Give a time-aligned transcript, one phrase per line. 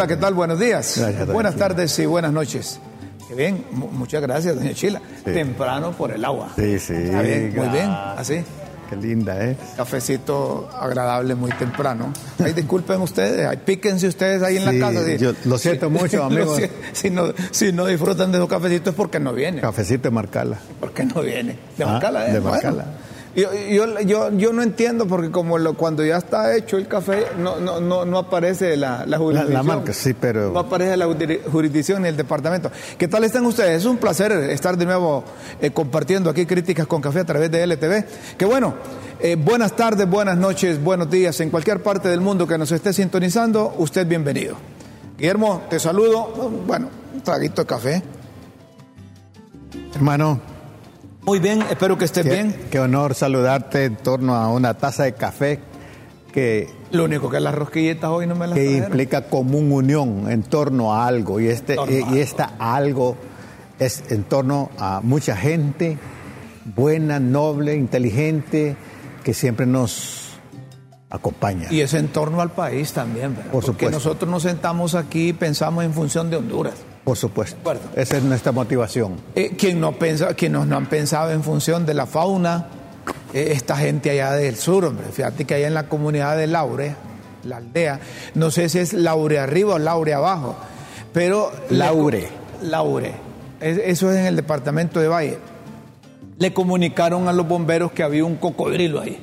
[0.00, 0.32] Hola, ¿qué tal?
[0.32, 0.98] Buenos días.
[1.30, 2.80] buenas tardes y buenas noches.
[3.28, 4.98] Qué bien, muchas gracias, doña Chila.
[5.22, 6.48] Temprano por el agua.
[6.56, 6.94] Sí, sí.
[6.94, 8.42] bien, muy bien, así.
[8.88, 9.58] Qué linda, ¿eh?
[9.76, 12.14] Cafecito agradable muy temprano.
[12.42, 15.06] Ay, disculpen ustedes, ay, píquense ustedes ahí en la casa.
[15.18, 16.58] Yo lo siento mucho, amigos.
[16.94, 19.60] si, no, si no disfrutan de esos cafecitos es porque no vienen.
[19.60, 20.56] Cafecito de Marcala.
[20.80, 21.58] Porque no viene.
[21.76, 22.32] De Ah, Marcala, ¿eh?
[22.32, 22.84] de Bueno.
[23.36, 27.26] Yo, yo, yo, yo no entiendo porque como lo- cuando ya está hecho el café
[27.38, 29.66] no, no, no, no aparece la, la jurisdicción.
[29.66, 32.72] marca, sí, pero- No aparece la juri- jurisdicción ni el departamento.
[32.98, 33.78] ¿Qué tal están ustedes?
[33.78, 35.22] Es un placer estar de nuevo
[35.60, 38.04] eh, compartiendo aquí críticas con café a través de LTV.
[38.36, 38.74] Que bueno,
[39.20, 42.92] eh, buenas tardes, buenas noches, buenos días en cualquier parte del mundo que nos esté
[42.92, 43.74] sintonizando.
[43.78, 44.56] Usted bienvenido.
[45.16, 46.50] Guillermo, te saludo.
[46.66, 48.02] Bueno, un traguito de café.
[49.94, 50.40] Hermano,
[51.22, 52.56] Muy bien, espero que estés qué, bien.
[52.70, 55.60] qué honor saludarte en torno a una taza de café
[56.32, 58.86] que, Lo único que las rosquillitas hoy no me las que trajeron.
[58.86, 61.40] implica común unión en torno a algo.
[61.40, 61.76] Y, este,
[62.12, 63.16] y, esta algo
[63.78, 65.98] es en torno a mucha gente
[66.64, 68.76] buena, noble, inteligente,
[69.24, 70.38] que siempre nos
[71.10, 71.66] acompaña.
[71.70, 73.50] Y es en torno al país también, ¿verdad?
[73.50, 73.90] Por Porque supuesto.
[73.90, 76.74] nosotros nos sentamos aquí y pensamos en función de Honduras.
[77.10, 78.00] Por supuesto.
[78.00, 79.16] Esa es nuestra motivación.
[79.34, 82.66] Eh, quien no pensa, quienes no han pensado en función de la fauna,
[83.34, 85.06] eh, esta gente allá del sur, hombre.
[85.12, 86.94] Fíjate que allá en la comunidad de Laure,
[87.44, 88.00] la aldea,
[88.34, 90.54] no sé si es Laure arriba o Laure abajo,
[91.12, 91.50] pero...
[91.70, 92.28] Laure.
[92.62, 93.12] Laure.
[93.60, 95.38] Es- Eso es en el departamento de Valle.
[96.38, 99.18] Le comunicaron a los bomberos que había un cocodrilo ahí.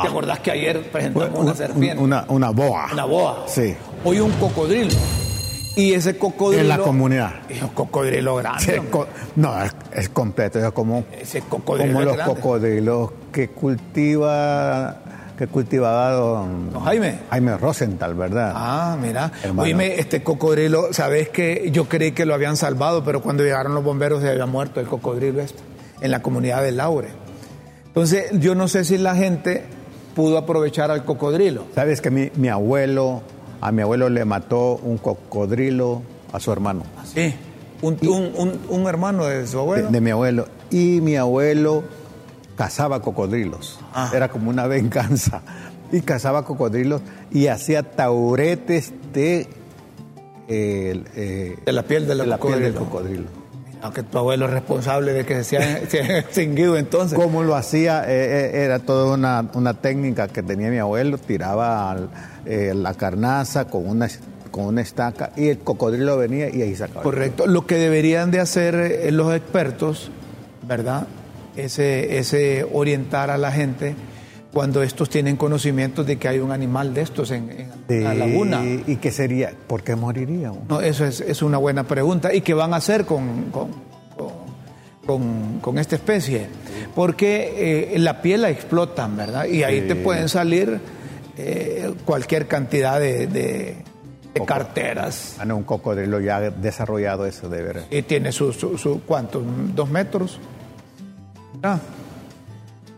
[0.00, 2.02] ¿Te acordás que ayer presentamos una serpiente?
[2.02, 2.88] Una, una boa.
[2.92, 3.44] Una boa.
[3.48, 3.74] Sí.
[4.04, 4.94] Hoy un cocodrilo.
[5.76, 6.62] Y ese cocodrilo.
[6.62, 7.32] En la comunidad.
[7.48, 8.82] Es un cocodrilo grande.
[8.90, 11.88] Co- no, es, es completo, es como, Ese cocodrilo.
[11.88, 12.34] como es los grande.
[12.34, 14.96] cocodrilos que cultiva
[15.38, 17.18] que cultivaba don Don Jaime.
[17.30, 18.52] Jaime Rosenthal, ¿verdad?
[18.54, 19.32] Ah, mira.
[19.42, 19.62] Hermano.
[19.62, 23.82] Oíme, este cocodrilo, sabes que yo creí que lo habían salvado, pero cuando llegaron los
[23.82, 25.62] bomberos se había muerto el cocodrilo este,
[26.02, 27.08] en la comunidad de Laure.
[27.86, 29.64] Entonces, yo no sé si la gente
[30.14, 31.64] pudo aprovechar al cocodrilo.
[31.74, 33.22] Sabes que mi, mi abuelo,
[33.60, 37.34] a mi abuelo le mató un cocodrilo a su hermano, Sí.
[37.82, 39.88] Un, un- un- un hermano de su abuelo.
[39.90, 41.82] de mi abuelo, y mi abuelo
[42.56, 44.10] cazaba cocodrilos, Ah.
[44.14, 45.40] era como una venganza,
[45.92, 47.00] y cazaba cocodrilos
[47.30, 49.48] y hacía tauretes de,
[50.48, 53.24] eh, eh, de la piel de la, de la piel del cocodrilo.
[53.82, 55.78] Aunque tu abuelo es responsable de que se haya,
[56.18, 57.18] extinguido entonces.
[57.18, 58.04] ¿Cómo lo hacía?
[58.06, 62.10] Eh, era toda una, una técnica que tenía mi abuelo, tiraba al-
[62.46, 64.08] eh, la carnaza con una,
[64.50, 67.02] con una estaca y el cocodrilo venía y ahí sacaba.
[67.02, 67.46] Correcto.
[67.46, 70.10] Lo que deberían de hacer eh, los expertos,
[70.66, 71.06] ¿verdad?
[71.56, 73.94] Ese, ese orientar a la gente
[74.52, 78.62] cuando estos tienen conocimientos de que hay un animal de estos en, en la laguna.
[78.64, 79.52] ¿Y qué sería?
[79.68, 80.52] ¿Por qué moriría?
[80.68, 82.34] No, eso es, es una buena pregunta.
[82.34, 83.68] ¿Y qué van a hacer con, con,
[84.16, 84.50] con-
[85.06, 86.46] con- con esta especie?
[86.94, 89.44] Porque eh, la piel la explotan, ¿verdad?
[89.46, 90.80] Y ahí te pueden salir
[91.36, 93.76] eh, cualquier cantidad de, de-
[94.34, 95.36] de carteras.
[95.40, 97.82] Ah, no, un cocodrilo ya desarrollado eso de ver.
[97.90, 99.42] Y tiene su, su, su- ¿cuánto?
[99.74, 100.38] ¿Dos metros?
[101.64, 101.78] Ah,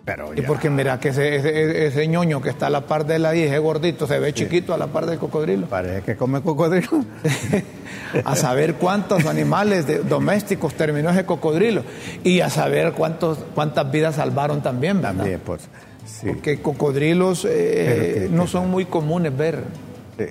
[0.05, 3.19] Pero y porque mira que ese, ese, ese ñoño que está a la par de
[3.19, 5.69] la 10 es gordito, se ve chiquito a la par del cocodrilo.
[5.69, 7.03] Parece que come cocodrilo.
[8.25, 11.83] a saber cuántos animales de- domésticos terminó ese cocodrilo
[12.25, 15.17] y a saber cuántos, cuántas vidas salvaron también, ¿verdad?
[15.17, 15.63] También, pues.
[16.07, 16.27] Sí.
[16.29, 19.61] Porque cocodrilos eh, que- no que- son muy comunes ver
[20.19, 20.25] sí.
[20.25, 20.29] eh,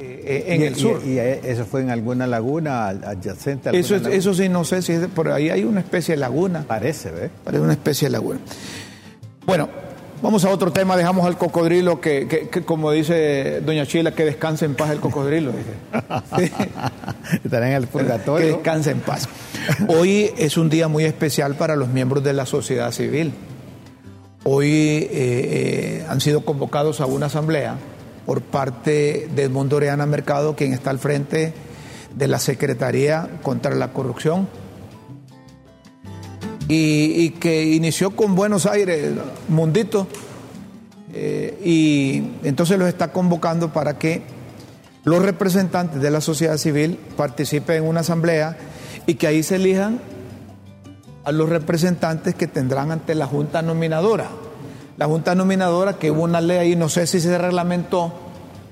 [0.00, 1.02] eh, en Y- el y- sur.
[1.04, 4.14] Y, eso fue en alguna laguna adyacente a eso, alguna es- laguna?
[4.16, 6.64] eso sí, no sé si es, por ahí hay una especie de laguna.
[6.66, 7.30] Parece, ¿ves?
[7.44, 8.38] Parece una especie de laguna.
[9.46, 9.68] Bueno,
[10.22, 10.96] vamos a otro tema.
[10.96, 15.00] Dejamos al cocodrilo que, que- que, como dice doña Chila, que descanse en paz el
[15.00, 15.50] cocodrilo.
[16.38, 16.50] Sí.
[17.44, 18.46] Estará en el Que purgatorio.
[18.46, 19.28] descanse en paz.
[19.88, 23.32] Hoy es un día muy especial para los miembros de la sociedad civil.
[24.44, 27.76] Hoy eh, eh, han sido convocados a una asamblea
[28.24, 31.54] por parte de Edmundo Oreana Mercado, quien está al frente
[32.14, 34.48] de la Secretaría contra la Corrupción.
[36.70, 39.12] Y, que inició con Buenos Aires,
[39.48, 40.06] Mundito,
[41.14, 44.20] eh, y entonces los está convocando para que
[45.04, 48.58] los representantes de la sociedad civil participen en una asamblea
[49.06, 50.00] y que ahí se elijan
[51.28, 54.28] a los representantes que tendrán ante la Junta Nominadora.
[54.96, 58.14] La Junta Nominadora, que hubo una ley ahí, no sé si se reglamentó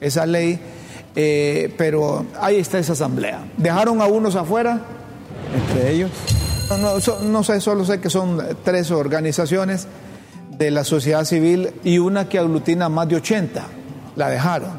[0.01, 0.59] esa ley,
[1.15, 3.45] eh, pero ahí está esa asamblea.
[3.59, 4.81] Dejaron a unos afuera.
[5.55, 6.11] Entre ellos.
[7.23, 9.87] No, sé, solo sé que son tres organizaciones
[10.57, 13.67] de la sociedad civil y una que aglutina más de 80.
[14.17, 14.71] La dejaron.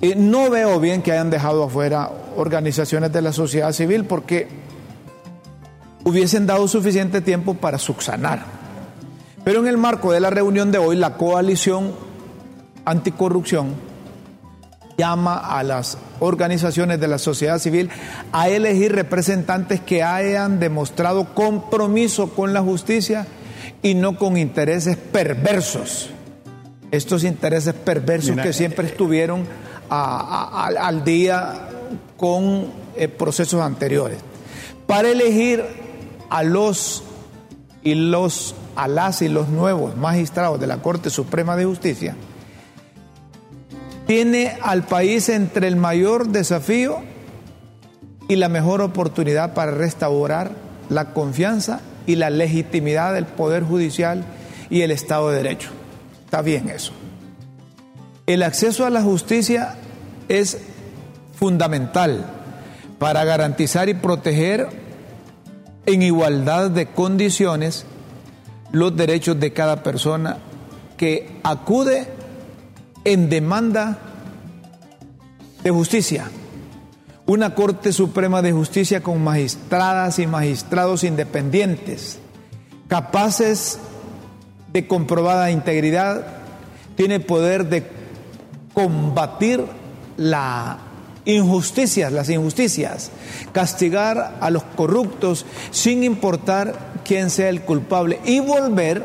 [0.00, 4.67] Y no veo bien que hayan dejado afuera organizaciones de la sociedad civil porque
[6.08, 8.44] hubiesen dado suficiente tiempo para subsanar.
[9.44, 11.92] Pero en el marco de la reunión de hoy, la coalición
[12.84, 13.74] anticorrupción
[14.98, 17.88] llama a las organizaciones de la sociedad civil
[18.32, 23.26] a elegir representantes que hayan demostrado compromiso con la justicia
[23.80, 26.10] y no con intereses perversos.
[26.90, 29.44] Estos intereses perversos que siempre eh, estuvieron
[29.88, 31.68] al día
[32.16, 32.66] con
[32.96, 34.18] eh, procesos anteriores.
[34.86, 35.87] Para elegir
[36.30, 37.02] a los
[37.82, 42.14] y los a y los nuevos magistrados de la Corte Suprema de Justicia,
[44.06, 47.00] tiene al país entre el mayor desafío
[48.28, 50.52] y la mejor oportunidad para restaurar
[50.88, 54.24] la confianza y la legitimidad del Poder Judicial
[54.70, 55.70] y el Estado de Derecho.
[56.24, 56.92] Está bien eso.
[58.26, 59.76] El acceso a la justicia
[60.28, 60.58] es
[61.34, 62.26] fundamental
[62.98, 64.68] para garantizar y proteger
[65.88, 67.86] en igualdad de condiciones
[68.72, 70.36] los derechos de cada persona
[70.98, 72.06] que acude
[73.04, 73.98] en demanda
[75.64, 76.26] de justicia.
[77.24, 82.18] Una Corte Suprema de Justicia con magistradas y magistrados independientes,
[82.88, 83.78] capaces
[84.70, 86.26] de comprobada integridad,
[86.96, 87.86] tiene poder de
[88.74, 89.64] combatir
[90.18, 90.80] la
[91.28, 93.10] injusticias, las injusticias,
[93.52, 99.04] castigar a los corruptos sin importar quién sea el culpable y volver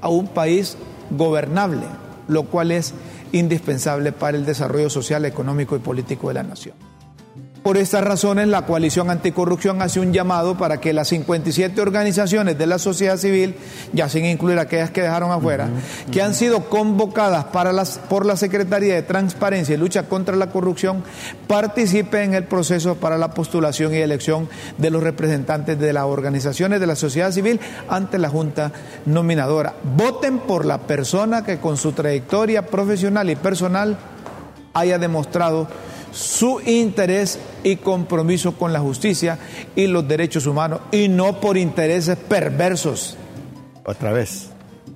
[0.00, 0.76] a un país
[1.10, 1.82] gobernable,
[2.28, 2.94] lo cual es
[3.32, 6.93] indispensable para el desarrollo social, económico y político de la nación.
[7.64, 12.66] Por estas razones, la coalición anticorrupción hace un llamado para que las 57 organizaciones de
[12.66, 13.54] la sociedad civil,
[13.94, 15.70] ya sin incluir aquellas que dejaron afuera,
[16.12, 20.50] que han sido convocadas para las, por la Secretaría de Transparencia y Lucha contra la
[20.50, 21.04] Corrupción,
[21.46, 24.46] participen en el proceso para la postulación y elección
[24.76, 28.72] de los representantes de las organizaciones de la sociedad civil ante la Junta
[29.06, 29.72] Nominadora.
[29.96, 33.96] Voten por la persona que con su trayectoria profesional y personal
[34.74, 35.66] haya demostrado
[36.14, 39.38] su interés y compromiso con la justicia
[39.74, 43.16] y los derechos humanos y no por intereses perversos.
[43.84, 44.50] Otra vez.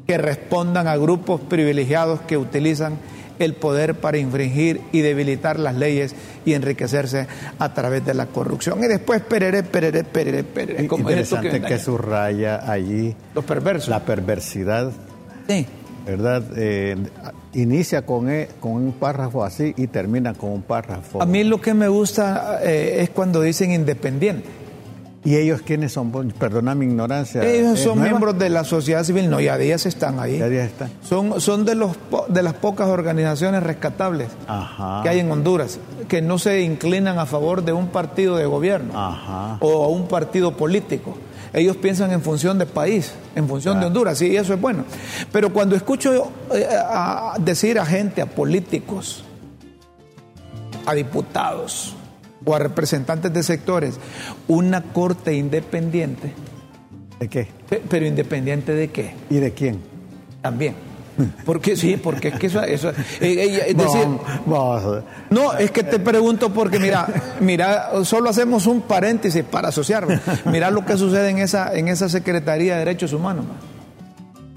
[0.06, 2.98] Que respondan a grupos privilegiados que utilizan
[3.38, 7.26] el poder para infringir y debilitar las leyes y enriquecerse
[7.58, 8.82] a través de la corrupción.
[8.82, 10.82] Y después perere, perere, perere, perere.
[10.84, 13.88] Interesante que, subraya allí los perversos.
[13.88, 14.92] La perversidad.
[15.48, 15.66] Sí.
[16.08, 16.42] ¿Verdad?
[16.56, 16.96] Eh,
[17.52, 21.22] inicia con, e, con un párrafo así y termina con un párrafo.
[21.22, 24.48] A mí lo que me gusta eh, es cuando dicen independiente.
[25.22, 26.10] ¿Y ellos quiénes son?
[26.38, 27.44] Perdona mi ignorancia.
[27.44, 30.38] Ellos son miembros de la sociedad civil, no, ya días están ahí.
[30.38, 30.90] Ya están.
[31.02, 31.90] Son, son de, los,
[32.28, 34.28] de las pocas organizaciones rescatables
[35.02, 38.94] que hay en Honduras, que no se inclinan a favor de un partido de gobierno
[39.60, 41.18] o a un partido político
[41.52, 44.84] ellos piensan en función de país, en función de Honduras, y eso es bueno.
[45.32, 46.68] Pero cuando escucho eh,
[47.40, 49.24] decir a gente, a políticos,
[50.86, 51.94] a diputados
[52.44, 53.98] o a representantes de sectores,
[54.46, 56.32] una corte independiente.
[57.20, 57.48] ¿De qué?
[57.88, 59.14] Pero independiente de qué?
[59.28, 59.80] ¿Y de quién?
[60.40, 60.87] También.
[61.44, 64.06] Porque sí, porque es que eso, eso eh, es decir,
[65.30, 67.06] no, es que te pregunto porque mira,
[67.40, 70.18] mira, solo hacemos un paréntesis para asociarlo.
[70.46, 73.46] Mira lo que sucede en esa en esa Secretaría de Derechos Humanos.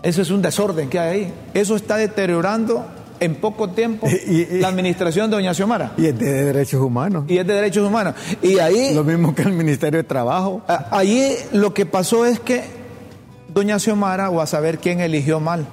[0.03, 1.34] Eso es un desorden que hay ahí.
[1.53, 2.86] Eso está deteriorando
[3.20, 4.08] en poco tiempo
[4.51, 5.94] la administración de Doña Xiomara.
[5.98, 7.25] Y es de derechos humanos.
[7.27, 8.15] Y es de derechos humanos.
[8.41, 8.94] Y ahí.
[8.94, 10.62] Lo mismo que el Ministerio de Trabajo.
[10.68, 12.63] Allí lo que pasó es que
[13.53, 15.68] Doña Xiomara, o a saber quién eligió mal,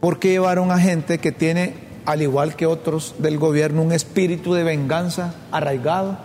[0.00, 1.74] porque llevaron a gente que tiene,
[2.06, 6.18] al igual que otros del gobierno, un espíritu de venganza arraigado.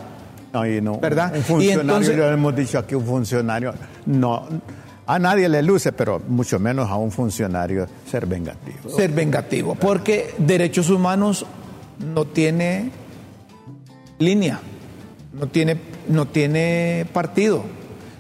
[0.54, 1.00] No, y no.
[1.00, 1.36] ¿Verdad?
[1.36, 3.74] Un funcionario, y entonces, hemos dicho aquí, un funcionario,
[4.06, 4.48] no,
[5.06, 8.90] a nadie le luce, pero mucho menos a un funcionario ser vengativo.
[8.90, 11.46] Ser vengativo, porque derechos humanos
[12.00, 12.92] no tiene
[14.18, 14.60] línea,
[15.34, 15.78] no tiene
[16.08, 17.64] no tiene partido,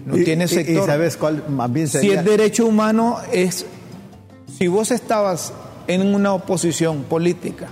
[0.05, 0.83] no tiene sector.
[0.83, 2.12] Y, sabes cuál más bien sería?
[2.12, 3.65] Si el derecho humano es,
[4.47, 5.53] si vos estabas
[5.87, 7.67] en una oposición política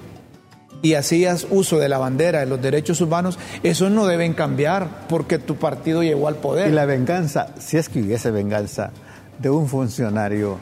[0.81, 5.39] y hacías uso de la bandera de los derechos humanos, esos no deben cambiar porque
[5.39, 6.69] tu partido llegó al poder.
[6.69, 8.91] Y la venganza, si es que hubiese venganza
[9.39, 10.59] de un funcionario,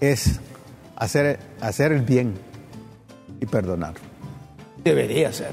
[0.00, 0.40] es
[0.96, 2.34] hacer, hacer el bien
[3.40, 3.94] y perdonar.
[4.84, 5.50] Debería ser.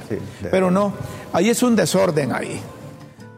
[0.51, 0.93] Pero no,
[1.33, 2.59] ahí es un desorden ahí.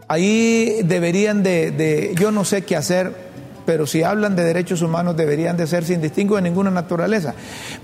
[0.07, 3.32] Ahí deberían de, de, yo no sé qué hacer,
[3.65, 7.33] pero si hablan de derechos humanos deberían de ser sin distingo de ninguna naturaleza.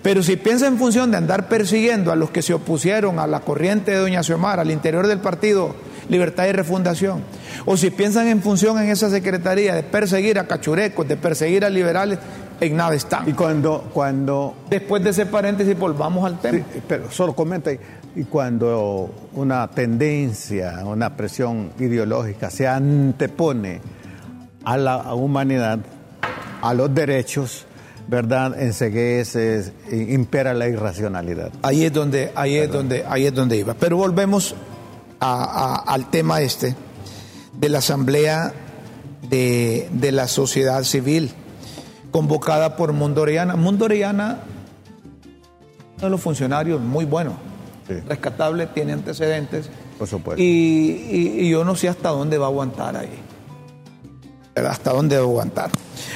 [0.01, 3.41] Pero si piensan en función de andar persiguiendo a los que se opusieron a la
[3.41, 5.75] corriente de Doña Xiomara al interior del partido
[6.09, 7.21] Libertad y Refundación,
[7.65, 11.69] o si piensan en función en esa secretaría de perseguir a cachurecos, de perseguir a
[11.69, 12.17] liberales,
[12.59, 13.29] en nada están.
[13.29, 14.55] Y cuando, cuando...
[14.69, 16.65] Después de ese paréntesis volvamos al tema.
[16.87, 23.79] pero solo comenta, y cuando una tendencia, una presión ideológica se antepone
[24.63, 25.79] a la humanidad,
[26.61, 27.65] a los derechos,
[28.07, 28.59] ¿verdad?
[28.59, 29.23] Enseguida
[29.91, 31.51] impera la irracionalidad.
[31.61, 33.73] Ahí es donde, ahí es donde, ahí es donde iba.
[33.75, 34.55] Pero volvemos
[35.19, 36.75] al tema este
[37.53, 38.53] de la asamblea
[39.29, 41.31] de, de, la sociedad civil
[42.11, 42.93] convocada por.
[42.93, 44.37] Mundo Orellana, uno
[46.01, 47.33] de los funcionarios muy bueno,
[48.07, 49.69] rescatable, tiene antecedentes.
[49.97, 50.41] Por supuesto.
[50.41, 53.28] y yo no sé hasta dónde va a aguantar ahí
[54.65, 55.71] hasta dónde debo aguantar.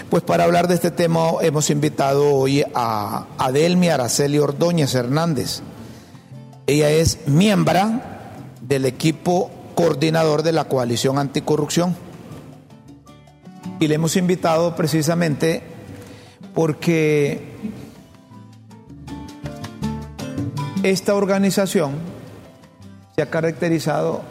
[0.10, 5.62] Pues para hablar de este tema hemos invitado hoy a Adelmi Araceli Ordóñez Hernández.
[6.68, 8.02] Ella es miembro
[8.62, 11.96] del equipo coordinador de la coalición anticorrupción.
[13.80, 15.64] Y le hemos invitado precisamente
[16.54, 17.54] porque
[20.84, 21.94] esta organización
[23.16, 24.22] se ha caracterizado,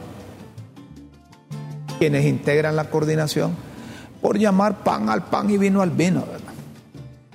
[1.99, 3.54] quienes integran la coordinación,
[4.23, 6.52] por llamar pan al pan y vino al vino, ¿verdad?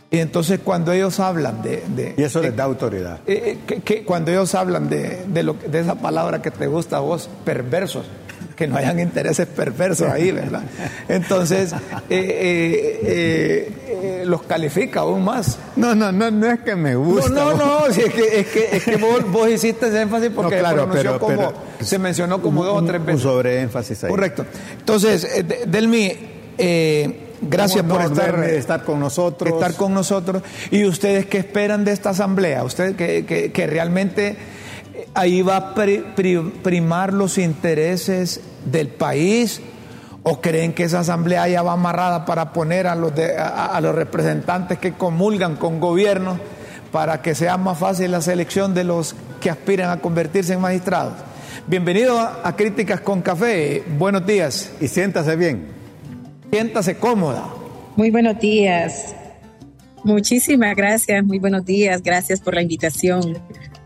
[0.10, 2.16] Y entonces cuando ellos hablan de...
[2.18, 3.20] y eso les da autoridad.
[3.28, 6.96] Eh, eh, que, cuando ellos hablan de, de, lo, de esa palabra que te gusta
[6.98, 8.06] a vos, perversos,
[8.56, 10.64] que no hayan intereses perversos ahí, ¿verdad?
[11.10, 11.76] Entonces,
[12.10, 15.60] eh, los califica aún más.
[15.76, 17.30] No, no, no, no es que me guste.
[17.30, 20.60] No, no, no, es que, es que, es que vos, vos, hiciste ese énfasis porque
[20.60, 21.52] claro, pero, como,
[21.82, 23.26] se mencionó como dos o tres veces.
[23.26, 24.10] Un sobreénfasis ahí.
[24.10, 24.46] Correcto.
[24.80, 25.28] Entonces,
[25.68, 29.54] Delmi eh, gracias por estar, estar, con nosotros.
[29.54, 30.44] Estar con nosotros.
[30.72, 32.64] ¿Y ustedes qué esperan de esta asamblea?
[32.64, 34.38] ¿Ustedes que, que, realmente
[34.94, 35.76] eh, ahí va a
[36.64, 39.62] primar los intereses del país?
[40.24, 44.78] ¿O creen que esa asamblea ya va amarrada para poner a los, a, los representantes
[44.78, 46.38] que comulgan con gobierno
[46.92, 51.14] para que sea más fácil la selección de los que aspiran a convertirse en magistrados?
[51.66, 53.84] Bienvenido a Críticas con Café.
[53.98, 54.72] Buenos días.
[54.82, 55.77] Y siéntase bien.
[56.52, 57.54] Siéntase cómoda.
[57.96, 59.14] Muy buenos días.
[60.04, 62.02] Muchísimas gracias, muy buenos días.
[62.02, 63.38] Gracias por la invitación.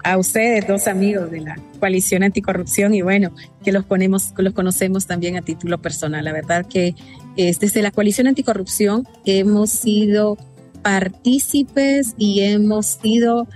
[0.03, 3.31] A ustedes, dos amigos de la coalición anticorrupción y bueno,
[3.63, 6.25] que los ponemos, los conocemos también a título personal.
[6.25, 6.95] La verdad que
[7.35, 10.37] es, desde la coalición anticorrupción hemos sido
[10.81, 13.47] partícipes y hemos sido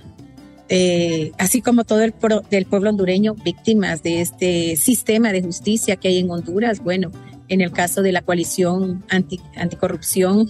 [0.69, 2.13] eh, así como todo el
[2.49, 6.79] del pueblo hondureño, víctimas de este sistema de justicia que hay en Honduras.
[6.83, 7.11] Bueno,
[7.49, 10.49] en el caso de la coalición anti, anticorrupción.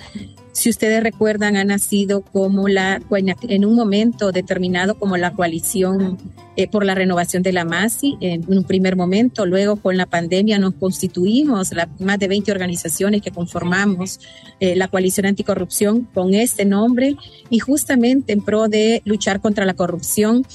[0.52, 6.18] Si ustedes recuerdan, ha nacido como la, en un momento determinado como la coalición
[6.56, 10.58] eh, por la renovación de la MASI, en un primer momento, luego con la pandemia
[10.58, 14.22] nos constituimos, la, más de 20 organizaciones que conformamos
[14.62, 17.18] eh, la coalición anticorrupción con este nombre
[17.50, 20.46] y justamente en pro de luchar contra la corrupción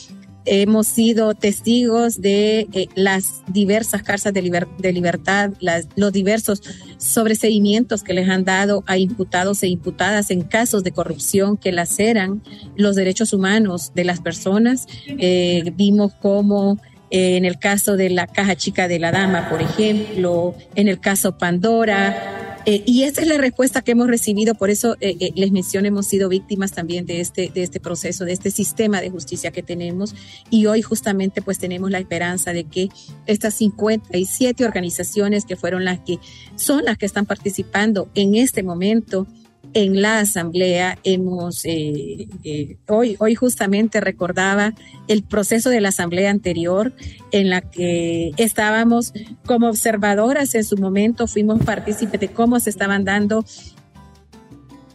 [0.44, 5.50] hemos sido testigos de eh, las diversas cárceles de, libertad,
[5.96, 6.62] los diversos
[6.98, 12.42] sobreseimientos que les han dado a imputados e imputadas en casos de corrupción que laceran
[12.76, 14.86] los derechos humanos de las personas.
[15.06, 16.78] Eh, vimos cómo
[17.10, 21.00] eh, en el caso de la caja chica de la dama, por ejemplo, en el
[21.00, 25.32] caso Pandora, eh, y esa es la respuesta que hemos recibido, por eso eh, eh,
[25.34, 29.10] les menciono, hemos sido víctimas también de este, de este proceso, de este sistema de
[29.10, 30.14] justicia que tenemos.
[30.50, 32.88] Y hoy justamente pues tenemos la esperanza de que
[33.26, 36.18] estas 57 organizaciones que fueron las que
[36.56, 39.26] son las que están participando en este momento
[39.74, 44.74] en la asamblea hemos eh, eh, hoy hoy justamente recordaba
[45.08, 46.92] el proceso de la asamblea anterior
[47.30, 49.12] en la que estábamos
[49.46, 53.44] como observadoras en su momento fuimos partícipes de cómo se estaban dando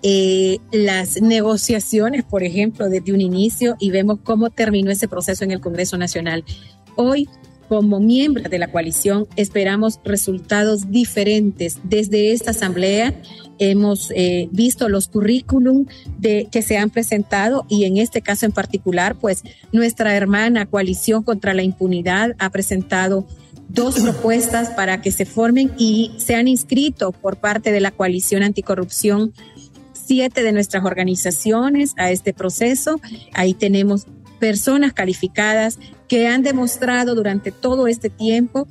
[0.07, 5.49] eh, las negociaciones, por ejemplo, desde un inicio y vemos cómo terminó ese proceso en
[5.49, 6.45] el Congreso Nacional.
[6.95, 7.27] Hoy
[7.67, 13.15] como miembros de la coalición esperamos resultados diferentes desde esta asamblea.
[13.59, 15.85] Hemos eh, visto los currículum
[16.17, 21.23] de, que se han presentado y en este caso en particular, pues nuestra hermana coalición
[21.23, 23.25] contra la impunidad ha presentado
[23.69, 28.43] dos propuestas para que se formen y se han inscrito por parte de la coalición
[28.43, 29.33] anticorrupción
[29.93, 32.99] siete de nuestras organizaciones a este proceso.
[33.33, 34.05] Ahí tenemos
[34.39, 38.67] personas calificadas que han demostrado durante todo este tiempo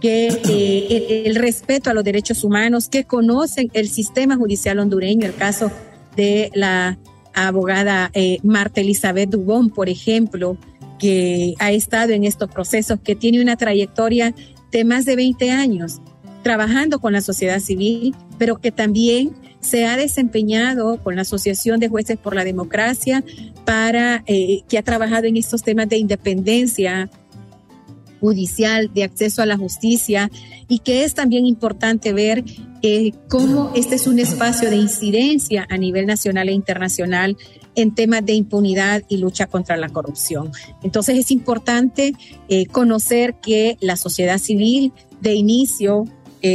[0.00, 5.34] que eh, el, respeto a los derechos humanos, que conocen el sistema judicial hondureño, el
[5.34, 5.70] caso
[6.16, 6.98] de la
[7.34, 10.56] abogada eh, Marta Elizabeth Dubón, por ejemplo,
[10.98, 14.34] que ha estado en estos procesos, que tiene una trayectoria
[14.70, 16.00] de más de 20 años
[16.42, 21.88] trabajando con la sociedad civil, pero que también se ha desempeñado con la Asociación de
[21.88, 23.24] Jueces por la Democracia
[23.64, 27.10] para eh, que ha trabajado en estos temas de independencia
[28.26, 30.30] judicial, de acceso a la justicia
[30.68, 32.44] y que es también importante ver
[32.82, 37.36] eh, cómo este es un espacio de incidencia a nivel nacional e internacional
[37.76, 40.50] en temas de impunidad y lucha contra la corrupción.
[40.82, 42.14] Entonces es importante
[42.48, 46.04] eh, conocer que la sociedad civil de inicio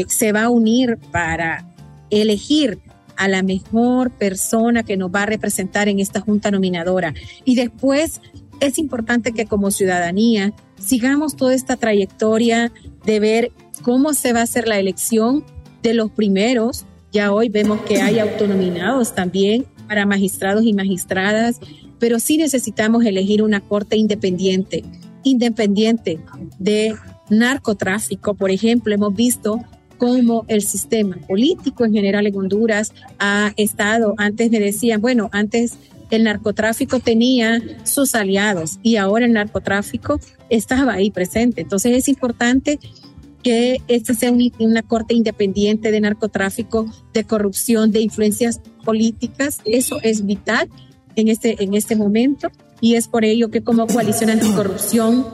[0.08, 1.68] se va a unir para
[2.12, 2.80] elegir
[3.18, 7.13] a la mejor persona que nos va a representar en esta junta nominadora.
[7.46, 8.22] Y después
[8.62, 12.72] es importante que como ciudadanía sigamos toda esta trayectoria
[13.06, 15.44] de ver cómo se va a hacer la elección
[15.82, 16.86] de los primeros.
[17.12, 21.60] Ya hoy vemos que hay autonominados también para magistrados y magistradas,
[22.00, 24.84] pero sí necesitamos elegir una corte independiente,
[25.24, 26.20] independiente
[26.60, 26.96] de
[27.30, 28.34] narcotráfico.
[28.34, 29.60] Por ejemplo, hemos visto
[29.98, 35.78] cómo el sistema político en general en Honduras ha estado, antes me decían, bueno, antes
[36.12, 41.62] el narcotráfico tenía sus aliados y ahora el narcotráfico estaba ahí presente.
[41.62, 42.80] Entonces es importante
[43.41, 49.60] que este sea una corte independiente de narcotráfico, de corrupción, de influencias políticas.
[49.65, 50.69] Eso es vital
[51.15, 55.26] en este, en este momento y es por ello que como coalición anticorrupción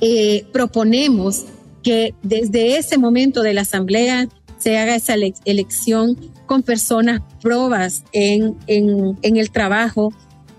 [0.00, 1.44] eh, proponemos
[1.82, 5.14] que desde ese momento de la asamblea se haga esa
[5.44, 10.12] elección con personas probas en, en, el trabajo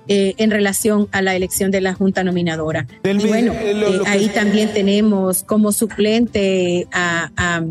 [0.08, 2.88] eh, en relación a la elección de la Junta Nominadora.
[3.04, 7.64] y bueno, eh, eh, ahí también tenemos como suplente a, a,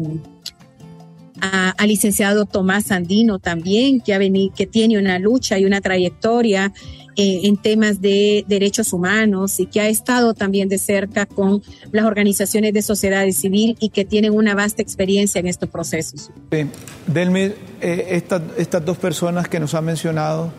[1.86, 6.72] licenciado Tomás Andino también, que, ha venido, que tiene una lucha y una trayectoria
[7.16, 12.04] eh, en temas de derechos humanos y que ha estado también de cerca con las
[12.04, 16.30] organizaciones de sociedad civil y que tienen una vasta experiencia en estos procesos.
[16.50, 16.66] Sí.
[17.06, 18.22] Delmi, eh,
[18.56, 20.52] estas dos personas que nos han mencionado,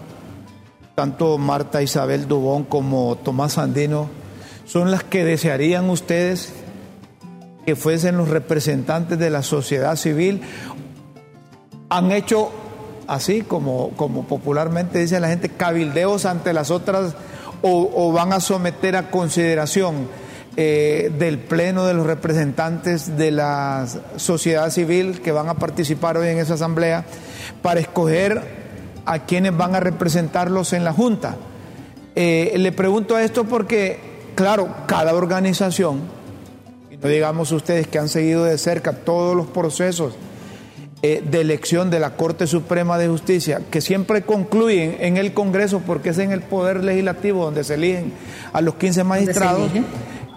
[0.96, 4.10] tanto Marta Isabel Dubón como Tomás Andino,
[4.66, 6.54] son las que desearían ustedes
[7.66, 10.42] que fuesen los representantes de la sociedad civil.
[11.90, 12.52] Han hecho
[13.08, 17.16] así como, como popularmente dice la gente, cabildeos ante las otras
[17.62, 20.08] o, van a someter a consideración
[20.56, 23.88] eh, del Pleno de los representantes de la
[24.18, 27.06] sociedad civil que van a participar hoy en esa asamblea
[27.62, 28.42] para escoger
[29.06, 31.38] a quienes van a representarlos en la Junta.
[32.16, 34.00] Eh, le pregunto esto porque,
[34.36, 36.02] claro, cada organización,
[37.02, 40.14] no digamos ustedes que han seguido de cerca todos los procesos,
[41.02, 45.82] eh, de elección de la Corte Suprema de Justicia, que siempre concluyen en el Congreso,
[45.86, 48.14] porque es en el Poder Legislativo donde se eligen
[48.54, 49.70] a los 15 magistrados,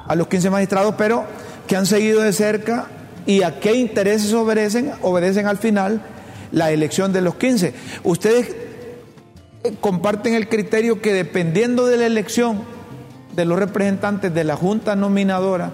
[0.06, 1.24] a los 15 magistrados, pero
[1.66, 2.88] que han seguido de cerca
[3.24, 6.02] y a qué intereses obedecen, obedecen al final
[6.50, 7.74] la elección de los 15.
[8.04, 8.54] Ustedes
[9.64, 12.62] eh, comparten el criterio que dependiendo de la elección
[13.36, 15.72] de los representantes de la Junta Nominadora,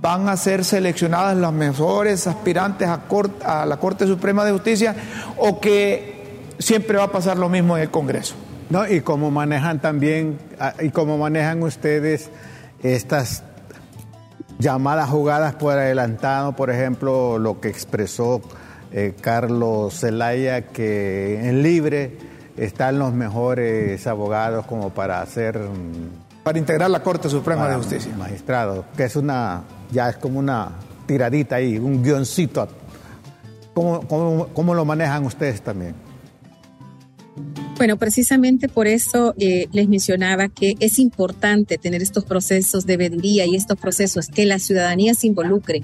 [0.00, 4.94] van a ser seleccionadas las mejores aspirantes a, la Corte Suprema de Justicia
[5.36, 8.34] o que siempre va a pasar lo mismo en el Congreso.
[8.68, 12.30] No, y cómo manejan también, ah, y cómo manejan ustedes
[12.82, 13.44] estas
[14.58, 18.42] llamadas jugadas por adelantado, por ejemplo, lo que expresó
[18.92, 22.18] eh, Carlos Zelaya, que en libre
[22.56, 25.60] están los mejores abogados como para hacer...
[26.46, 28.14] Para integrar la Corte Suprema de Justicia.
[28.16, 30.70] Magistrado, que es una ya es como una
[31.04, 32.68] tiradita ahí, un guioncito.
[33.74, 35.96] ¿Cómo, cómo, lo manejan ustedes también?
[37.76, 43.44] Bueno, precisamente por eso eh, les mencionaba que es importante tener estos procesos de veeduría
[43.44, 45.82] y estos procesos, que la ciudadanía se involucre,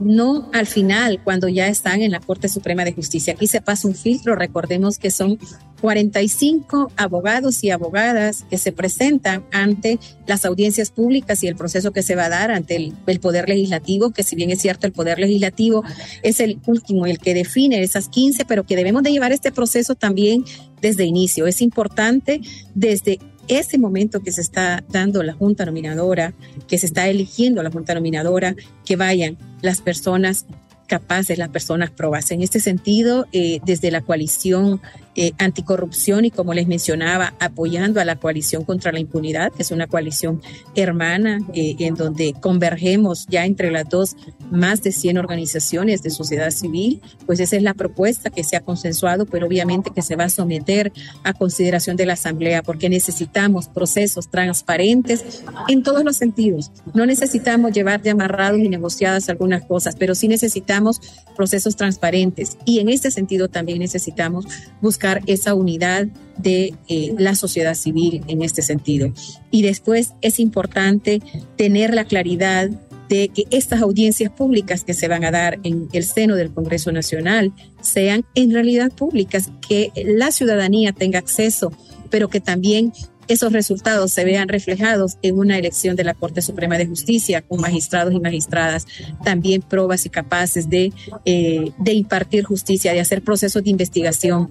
[0.00, 3.34] no al final, cuando ya están en la Corte Suprema de Justicia.
[3.34, 5.38] Aquí se pasa un filtro, recordemos que son
[5.80, 12.02] 45 abogados y abogadas que se presentan ante las audiencias públicas y el proceso que
[12.02, 15.18] se va a dar ante el, Poder Legislativo, que si bien es cierto el Poder
[15.18, 15.84] Legislativo
[16.22, 19.94] es el último, el que define esas 15, pero que debemos de llevar este proceso
[19.94, 20.44] también
[20.80, 21.46] desde inicio.
[21.46, 22.40] Es importante
[22.74, 26.34] desde ese momento que se está dando la Junta Nominadora,
[26.68, 28.54] que se está eligiendo la Junta Nominadora,
[28.84, 30.46] que vayan las personas
[30.86, 32.30] capaces, las personas probas.
[32.30, 34.80] En este sentido, eh, desde la coalición
[35.16, 39.70] eh, anticorrupción y como les mencionaba, apoyando a la coalición contra la impunidad, que es
[39.70, 40.42] una coalición
[40.74, 44.16] hermana eh, en donde convergemos ya entre las dos
[44.50, 48.60] más de 100 organizaciones de sociedad civil, pues esa es la propuesta que se ha
[48.60, 53.68] consensuado, pero obviamente que se va a someter a consideración de la Asamblea porque necesitamos
[53.68, 56.72] procesos transparentes en todos los sentidos.
[56.92, 61.00] No necesitamos llevar de amarrados y negociadas algunas cosas, pero sí necesitamos
[61.36, 64.46] procesos transparentes y en este sentido también necesitamos
[64.80, 66.06] buscar esa unidad
[66.38, 69.12] de eh, la sociedad civil en este sentido.
[69.50, 71.20] Y después es importante
[71.56, 72.70] tener la claridad
[73.08, 76.90] de que estas audiencias públicas que se van a dar en el seno del Congreso
[76.90, 81.70] Nacional sean en realidad públicas, que la ciudadanía tenga acceso,
[82.10, 82.92] pero que también
[83.28, 87.60] esos resultados se vean reflejados en una elección de la Corte Suprema de Justicia con
[87.60, 88.86] magistrados y magistradas
[89.24, 90.92] también probas y capaces de,
[91.24, 94.50] eh, de impartir justicia, de hacer procesos de investigación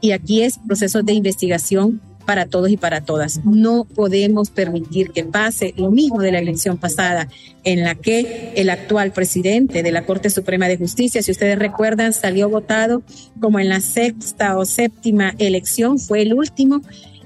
[0.00, 3.40] y aquí es proceso de investigación para todos y para todas.
[3.44, 7.28] No podemos permitir que pase lo mismo de la elección pasada,
[7.64, 12.12] en la que el actual presidente de la Corte Suprema de Justicia, si ustedes recuerdan,
[12.12, 13.02] salió votado
[13.40, 16.82] como en la sexta o séptima elección, fue el último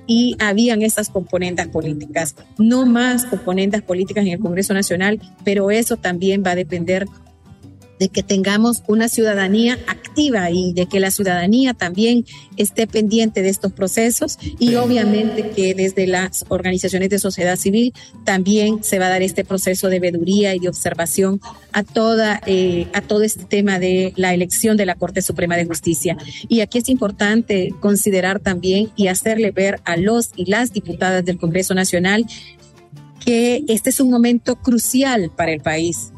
[0.07, 2.35] y habían esas componentes políticas.
[2.59, 7.07] No más componentes políticas en el Congreso Nacional, pero eso también va a depender
[8.01, 12.25] de que tengamos una ciudadanía activa y de que la ciudadanía también
[12.57, 17.93] esté pendiente de estos procesos y obviamente que desde las organizaciones de sociedad civil
[18.25, 22.89] también se va a dar este proceso de veduría y de observación a toda eh,
[22.95, 26.17] a todo este tema de la elección de la Corte Suprema de Justicia.
[26.49, 31.37] Y aquí es importante considerar también y hacerle ver a los y las diputadas del
[31.37, 32.25] Congreso Nacional
[33.23, 36.13] que este es un momento crucial para el país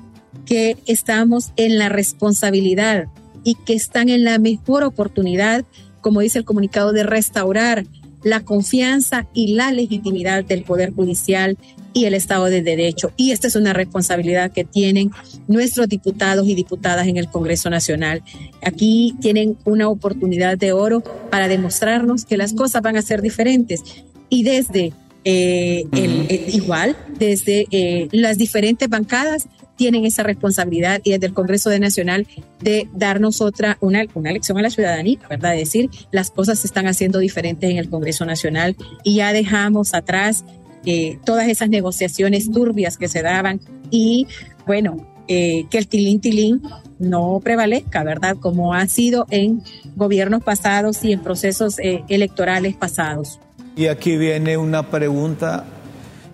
[0.46, 3.06] que estamos en la responsabilidad
[3.44, 5.64] y que están en la mejor oportunidad,
[6.00, 7.84] como dice el comunicado, de restaurar
[8.22, 11.58] la confianza y la legitimidad del Poder Judicial
[11.92, 13.12] y el Estado de Derecho.
[13.16, 15.10] Y esta es una responsabilidad que tienen
[15.48, 18.22] nuestros diputados y diputadas en el Congreso Nacional.
[18.64, 23.82] Aquí tienen una oportunidad de oro para demostrarnos que las cosas van a ser diferentes.
[24.28, 24.92] Y desde
[25.24, 31.70] eh, el, igual, desde eh, las diferentes bancadas, tienen esa responsabilidad y desde el Congreso
[31.70, 32.26] de Nacional
[32.60, 35.54] de darnos otra, una, una lección a la ciudadanía, ¿verdad?
[35.54, 40.44] Decir, las cosas se están haciendo diferentes en el Congreso Nacional y ya dejamos atrás
[40.84, 44.26] eh, todas esas negociaciones turbias que se daban y,
[44.66, 46.62] bueno, eh, que el tilín tilín
[46.98, 48.36] no prevalezca, ¿verdad?
[48.40, 49.62] Como ha sido en
[49.94, 53.38] gobiernos pasados y en procesos eh, electorales pasados.
[53.76, 55.64] Y aquí viene una pregunta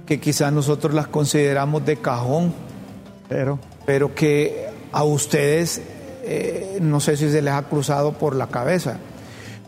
[0.06, 2.54] que quizás nosotros las consideramos de cajón,
[3.28, 5.82] pero, pero que a ustedes
[6.30, 8.98] eh, no sé si se les ha cruzado por la cabeza.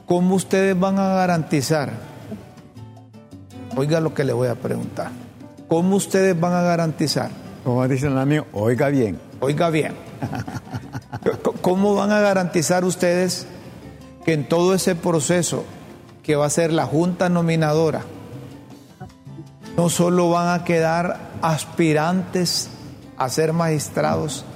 [0.04, 1.90] ¿Cómo ustedes van a garantizar?
[3.76, 5.10] Oiga lo que le voy a preguntar.
[5.68, 7.30] ¿Cómo ustedes van a garantizar?
[7.64, 9.18] Como dicen los amigos, oiga bien.
[9.40, 9.94] Oiga bien.
[11.62, 13.46] ¿Cómo van a garantizar ustedes
[14.26, 15.64] que en todo ese proceso
[16.22, 18.02] que va a ser la Junta Nominadora,
[19.78, 22.68] no solo van a quedar aspirantes
[23.20, 24.46] a ser magistrados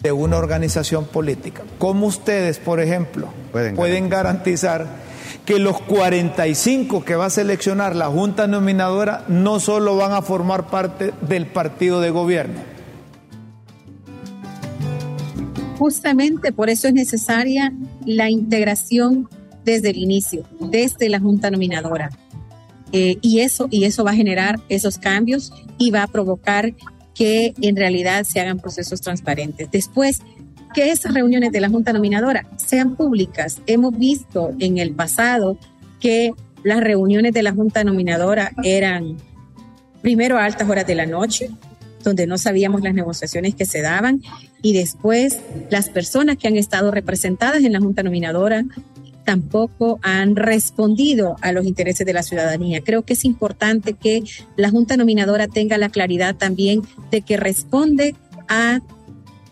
[0.00, 1.64] de una organización política.
[1.78, 5.02] ¿Cómo ustedes, por ejemplo, pueden, garantizar.
[5.44, 10.68] que los 45 que va a seleccionar la Junta Nominadora no solo van a formar
[10.68, 12.60] parte del partido de gobierno?
[15.76, 17.72] Justamente por eso es necesaria
[18.06, 19.28] la integración
[19.64, 22.10] desde el inicio, desde la Junta Nominadora.
[22.92, 26.72] Eh, y, eso, y eso va a generar esos cambios y va a provocar
[27.14, 29.70] que en realidad se hagan procesos transparentes.
[29.70, 30.20] Después,
[30.74, 33.60] que esas reuniones de la Junta Nominadora sean públicas.
[33.66, 35.56] Hemos visto en el pasado
[36.00, 36.32] que
[36.64, 39.16] las reuniones de la Junta Nominadora eran
[40.02, 41.48] primero a altas horas de la noche,
[42.02, 44.20] donde no sabíamos las negociaciones que se daban,
[44.60, 45.38] y después
[45.70, 48.64] las personas que han estado representadas en la Junta Nominadora
[49.24, 52.82] tampoco han respondido a los intereses de la ciudadanía.
[52.82, 54.22] Creo que es importante que
[54.56, 58.14] la Junta Nominadora tenga la claridad también de que responde
[58.48, 58.80] a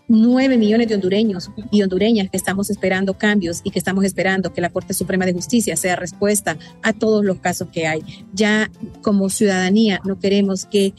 [0.07, 4.61] nueve millones de hondureños y hondureñas que estamos esperando cambios y que estamos esperando que
[4.61, 8.03] la Corte Suprema de Justicia sea respuesta a todos los casos que hay.
[8.33, 8.69] Ya
[9.01, 10.93] como ciudadanía no queremos que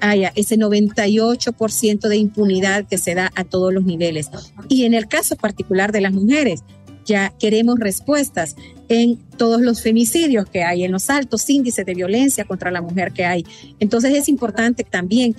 [0.00, 4.30] haya ese 98% de impunidad que se da a todos los niveles.
[4.68, 6.64] Y en el caso particular de las mujeres,
[7.10, 8.54] ya queremos respuestas
[8.88, 13.12] en todos los femicidios que hay, en los altos índices de violencia contra la mujer
[13.12, 13.44] que hay.
[13.80, 15.34] Entonces es importante también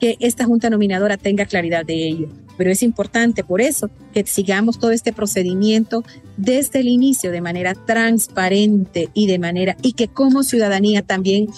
[0.00, 2.28] que esta Junta Nominadora tenga claridad de ello.
[2.56, 6.04] Pero es importante por eso que sigamos todo este procedimiento
[6.36, 11.48] desde el inicio de manera transparente y de manera y que como ciudadanía también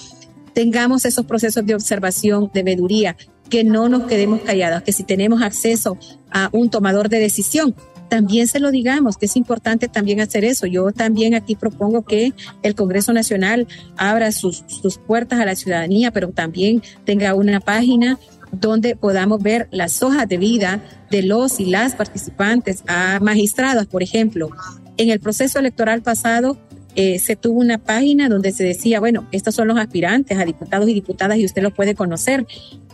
[0.54, 3.16] tengamos esos procesos de observación, de meduría,
[3.50, 5.98] que no nos quedemos callados, que si tenemos acceso
[6.30, 7.74] a un tomador de decisión,
[8.08, 10.66] también se lo digamos, que es importante también hacer eso.
[10.66, 13.66] Yo también aquí propongo que el Congreso Nacional
[13.96, 14.64] abra sus,
[15.06, 18.18] puertas a la ciudadanía, pero también tenga una página
[18.52, 24.02] donde podamos ver las hojas de vida de los y las participantes a magistrados, por
[24.02, 24.50] ejemplo.
[24.96, 26.58] En el proceso electoral pasado
[27.00, 30.88] eh, se tuvo una página donde se decía, bueno, estos son los aspirantes a diputados
[30.88, 32.44] y diputadas y usted lo puede conocer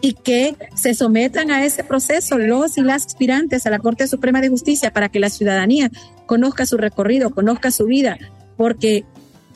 [0.02, 4.42] y que se sometan a ese proceso los y las aspirantes a la Corte Suprema
[4.42, 5.90] de Justicia para que la ciudadanía
[6.26, 8.18] conozca su recorrido, conozca su vida,
[8.58, 9.06] porque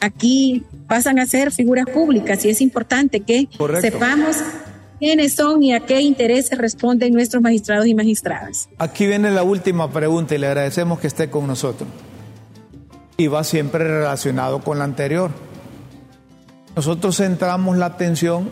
[0.00, 3.50] aquí pasan a ser figuras públicas y es importante que
[3.82, 4.38] sepamos
[4.98, 8.70] quiénes son y a qué intereses responden nuestros magistrados y magistradas.
[8.78, 11.86] Aquí viene la última pregunta y le agradecemos que esté con nosotros
[13.20, 15.32] y va siempre relacionado con la anterior.
[16.76, 18.48] Nosotros centramos la atención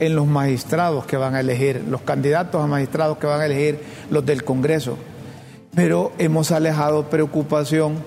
[0.00, 3.80] en los magistrados que van a elegir, los candidatos a magistrados que van a elegir
[4.10, 4.98] los del Congreso,
[5.72, 8.02] pero hemos alejado preocupación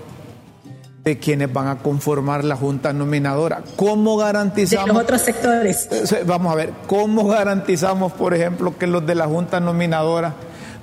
[1.05, 3.63] de quienes van a conformar la Junta Nominadora.
[3.77, 4.87] ¿Cómo garantizamos...
[4.87, 5.87] De los otros sectores.
[5.91, 10.33] Eh, vamos a ver, ¿cómo garantizamos, por ejemplo, que los de la Junta Nominadora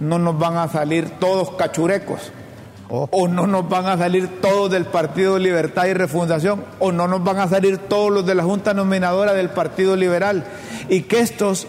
[0.00, 2.32] no nos van a salir todos cachurecos?
[2.90, 7.22] O no nos van a salir todos del Partido Libertad y Refundación, o no nos
[7.22, 10.44] van a salir todos los de la Junta Nominadora del Partido Liberal.
[10.88, 11.66] Y que estos,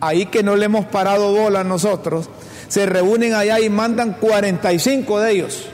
[0.00, 2.28] ahí que no le hemos parado bola a nosotros,
[2.68, 5.68] se reúnen allá y mandan 45 de ellos.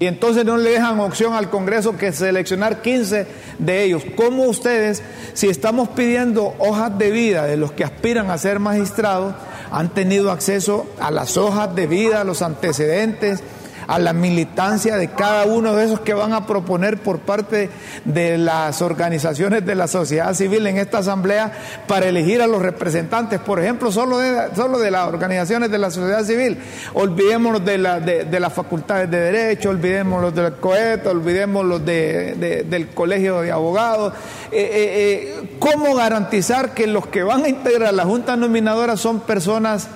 [0.00, 3.26] Y entonces no le dejan opción al Congreso que seleccionar 15
[3.58, 4.02] de ellos.
[4.16, 5.02] ¿Cómo ustedes,
[5.34, 9.34] si estamos pidiendo hojas de vida de los que aspiran a ser magistrados,
[9.70, 13.42] han tenido acceso a las hojas de vida, a los antecedentes,
[13.90, 17.70] a la militancia de cada uno de esos que van a proponer por parte
[18.04, 21.50] de las organizaciones de la sociedad civil en esta asamblea
[21.88, 25.90] para elegir a los representantes, por ejemplo, solo de, solo de las organizaciones de la
[25.90, 26.58] sociedad civil.
[26.94, 33.40] Olvidémonos de, la, de, las facultades de derecho, olvidémonos del COET, olvidémonos de, del colegio
[33.40, 34.12] de abogados.
[34.52, 39.18] Eh, eh, eh, ¿Cómo garantizar que los que van a integrar la Junta Nominadora son
[39.18, 39.88] personas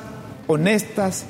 [0.49, 1.27] honestas,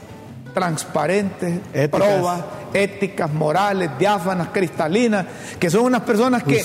[0.54, 5.26] transparentes, probas, éticas, morales, diáfanas, cristalinas,
[5.58, 6.64] que son unas personas que,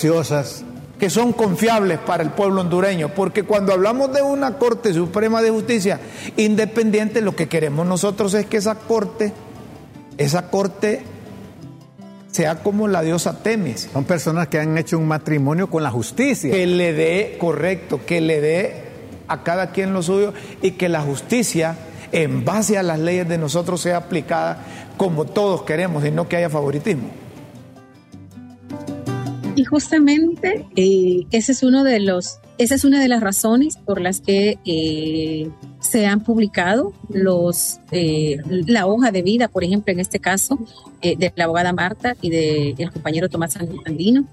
[1.00, 3.10] que son confiables para el pueblo hondureño.
[3.10, 6.00] Porque cuando hablamos de una Corte Suprema de Justicia
[6.38, 9.34] independiente, lo que queremos nosotros es que esa Corte,
[10.18, 11.02] esa Corte
[12.32, 13.90] sea como la diosa Temis.
[13.92, 16.52] Son personas que han hecho un matrimonio con la justicia.
[16.52, 18.84] Que le dé, correcto, que le dé
[19.28, 21.76] a cada quien lo suyo y que la justicia
[22.12, 24.64] en base a las leyes de nosotros sea aplicada
[24.98, 27.10] como todos queremos y no que haya favoritismo.
[29.56, 34.00] Y justamente eh, ese es uno de los, esa es una de las razones por
[34.00, 35.50] las que eh,
[35.82, 40.60] se han publicado los eh, la hoja de vida, por ejemplo, en este caso
[41.02, 44.26] de la abogada Marta y del compañero Tomás Andino,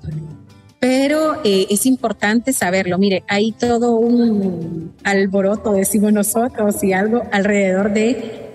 [0.78, 2.98] pero eh, es importante saberlo.
[2.98, 8.46] Mire, hay todo un alboroto, decimos nosotros, y algo alrededor de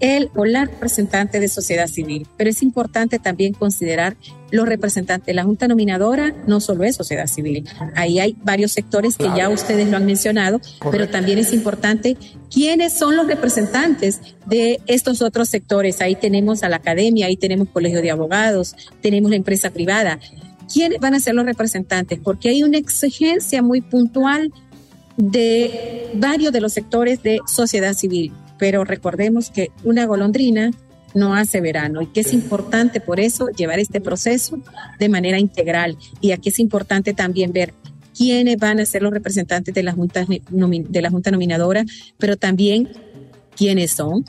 [0.00, 4.16] el o la representante de sociedad civil, pero es importante también considerar
[4.50, 5.34] los representantes.
[5.34, 9.88] La Junta Nominadora no solo es sociedad civil, ahí hay varios sectores que ya ustedes
[9.88, 12.16] lo han mencionado, pero también es importante
[12.50, 16.00] quiénes son los representantes de estos otros sectores.
[16.00, 20.18] Ahí tenemos a la academia, ahí tenemos colegio de abogados, tenemos la empresa privada.
[20.72, 22.18] ¿Quiénes van a ser los representantes?
[22.22, 24.52] Porque hay una exigencia muy puntual
[25.16, 30.70] de varios de los sectores de sociedad civil, pero recordemos que una golondrina
[31.14, 34.58] no hace verano y que es importante por eso llevar este proceso
[34.98, 37.74] de manera integral y aquí es importante también ver
[38.16, 41.84] quiénes van a ser los representantes de la junta, de la junta nominadora,
[42.18, 42.88] pero también
[43.56, 44.24] quiénes son,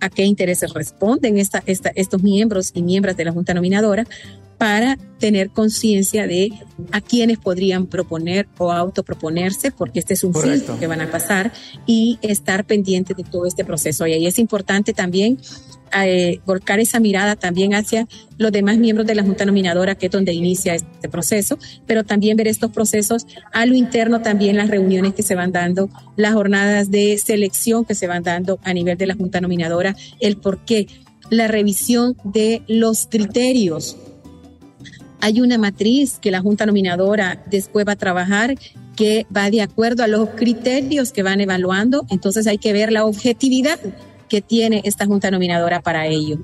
[0.00, 4.06] a qué intereses responden estos miembros y miembros de la junta nominadora,
[4.60, 6.52] para tener conciencia de
[6.92, 11.50] a quienes podrían proponer o autoproponerse, porque este es un filtro que van a pasar,
[11.86, 14.06] y estar pendientes de todo este proceso.
[14.06, 15.38] Y ahí es importante también
[15.96, 20.12] eh, volcar esa mirada también hacia los demás miembros de la Junta Nominadora, que es
[20.12, 25.14] donde inicia este proceso, pero también ver estos procesos a lo interno, también las reuniones
[25.14, 29.06] que se van dando, las jornadas de selección que se van dando a nivel de
[29.06, 30.86] la Junta Nominadora, el por qué,
[31.30, 33.96] la revisión de los criterios
[35.20, 38.56] hay una matriz que la Junta Nominadora después va a trabajar
[38.96, 43.04] que va de acuerdo a los criterios que van evaluando, entonces hay que ver la
[43.04, 43.78] objetividad
[44.28, 46.38] que tiene esta Junta Nominadora para ello.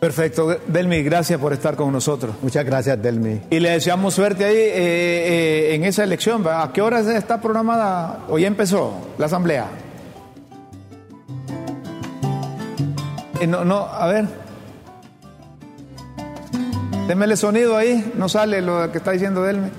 [0.00, 0.60] Perfecto.
[0.68, 2.36] Delmi, gracias por estar con nosotros.
[2.42, 3.40] Muchas gracias, Delmi.
[3.50, 6.44] Y le deseamos suerte ahí eh, eh, en esa elección.
[6.46, 9.66] ¿A qué hora está programada o ya empezó la asamblea?
[13.40, 14.47] Eh, no, no, a ver.
[17.08, 19.70] Démele sonido ahí, no sale lo que está diciendo Delme.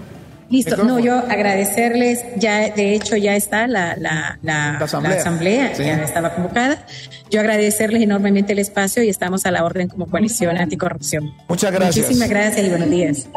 [0.50, 6.34] Listo, no, yo agradecerles, ya de hecho ya está la, la, la, asamblea, ya estaba
[6.34, 6.84] convocada.
[7.30, 11.32] Yo agradecerles enormemente el espacio y estamos a la orden como coalición anticorrupción.
[11.48, 12.08] Muchas gracias.
[12.08, 13.28] Muchísimas gracias y buenos días.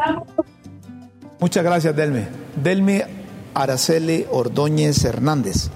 [1.39, 2.23] Muchas gracias, Delme.
[2.63, 3.05] Delme
[3.53, 5.69] Araceli Ordóñez Hernández,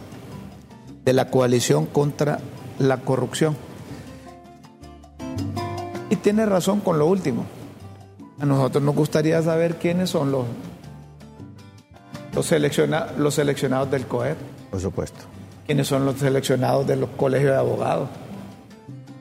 [1.05, 2.39] de la coalición contra
[2.79, 3.55] la corrupción.
[6.09, 7.45] Y tiene razón con lo último
[8.39, 10.45] a nosotros nos gustaría saber quiénes son los,
[12.33, 12.45] los,
[13.33, 14.37] seleccionados del COEP.
[14.69, 15.19] Por supuesto.
[15.65, 18.09] ¿Quiénes son los seleccionados de los colegios de abogados?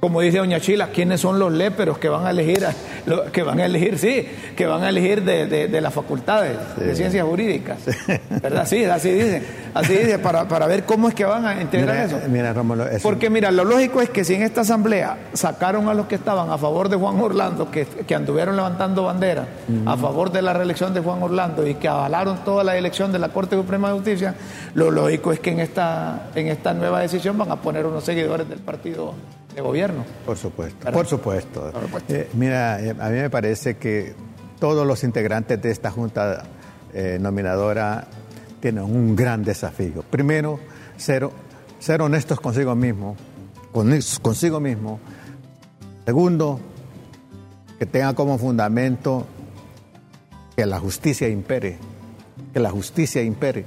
[0.07, 2.65] Como dice Doña Chila, ¿quiénes son los léperos que van a elegir,
[3.33, 7.79] que van a elegir, sí, que van a elegir de, las facultades de ciencias jurídicas?
[8.41, 8.69] ¿Verdad?
[8.69, 9.43] Sí, así dice,
[9.75, 12.21] así dice, para, ver cómo es que van a integrar eso.
[12.29, 12.55] Mira,
[13.03, 16.51] Porque mira, lo lógico es que si en esta asamblea sacaron a los que estaban
[16.51, 19.49] a favor de Juan Orlando, que, anduvieron levantando bandera
[19.87, 23.19] a favor de la reelección de Juan Orlando y que avalaron toda la elección de
[23.19, 24.37] la Corte Suprema de Justicia,
[24.75, 28.49] lo lógico es que en esta, en esta nueva decisión van a poner unos seguidores
[28.49, 29.15] del partido
[29.57, 30.05] de gobierno.
[30.27, 31.73] Por supuesto, por supuesto.
[32.09, 34.15] Eh, mira, eh, a mí me parece que
[34.61, 36.45] todos los integrantes de esta junta
[36.93, 38.07] eh, nominadora
[38.61, 40.03] tienen un gran desafío.
[40.03, 40.61] Primero,
[40.99, 41.29] ser,
[41.79, 43.17] ser honestos consigo mismo,
[44.21, 45.01] consigo mismo.
[46.05, 46.61] Segundo,
[47.79, 49.27] que tengan como fundamento
[50.55, 51.79] que la justicia impere,
[52.53, 53.65] que la justicia impere.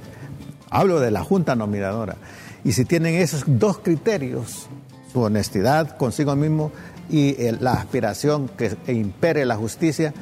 [0.70, 2.14] Hablo de la junta nominadora.
[2.62, 4.68] Y si tienen esos dos criterios,
[5.12, 6.72] su honestidad consigo mismo
[7.08, 10.14] y la aspiración que impere la justicia,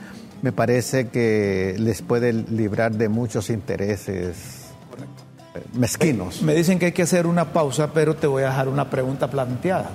[0.42, 4.68] me parece que les puede librar de muchos intereses
[5.74, 6.42] mezquinos.
[6.42, 9.28] Me dicen que hay que hacer una pausa, pero te voy a dejar una pregunta
[9.28, 9.90] planteada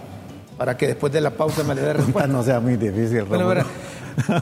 [0.58, 2.27] para que después de la pausa me le dé respuesta.
[2.27, 3.25] no sea muy difícil.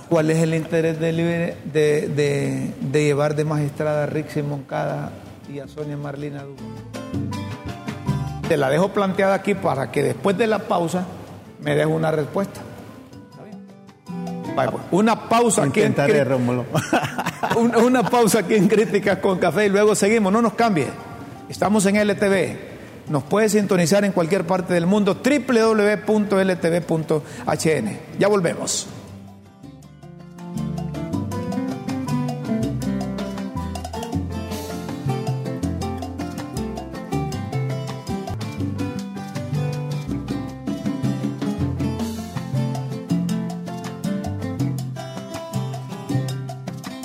[0.10, 5.12] ¿Cuál es el interés de, de, de, llevar de magistrada a Rixi Moncada
[5.52, 6.58] y a Sonia Marlina Dugo?
[8.52, 11.06] Te la dejo planteada aquí para que después de la pausa
[11.62, 12.60] me des una respuesta.
[14.54, 15.96] Pues, una pausa aquí en
[17.56, 20.34] una, una pausa aquí en Críticas con Café y luego seguimos.
[20.34, 20.88] No nos cambie.
[21.48, 22.58] Estamos en LTV.
[23.08, 25.16] Nos puede sintonizar en cualquier parte del mundo.
[25.24, 26.10] www.ltv.hn.
[28.20, 28.88] Ya volvemos.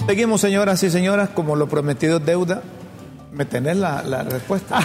[0.07, 2.63] Seguimos, señoras y señoras, como lo prometido es deuda.
[3.33, 4.79] ¿Me tenés la, respuesta?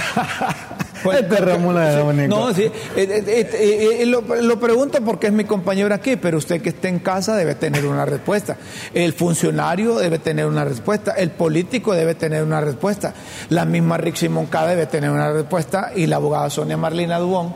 [1.04, 2.64] Pues, este de No, sí.
[2.64, 6.88] Eh, eh, eh, lo, lo, pregunto porque es mi compañero aquí, pero usted que esté
[6.88, 8.58] en casa debe tener una respuesta.
[8.96, 11.12] El funcionario debe tener una respuesta.
[11.12, 13.14] El político debe tener una respuesta.
[13.50, 15.92] La misma Rixi Moncada debe tener una respuesta.
[15.96, 17.54] Y la abogada Sonia Marlina Dubón,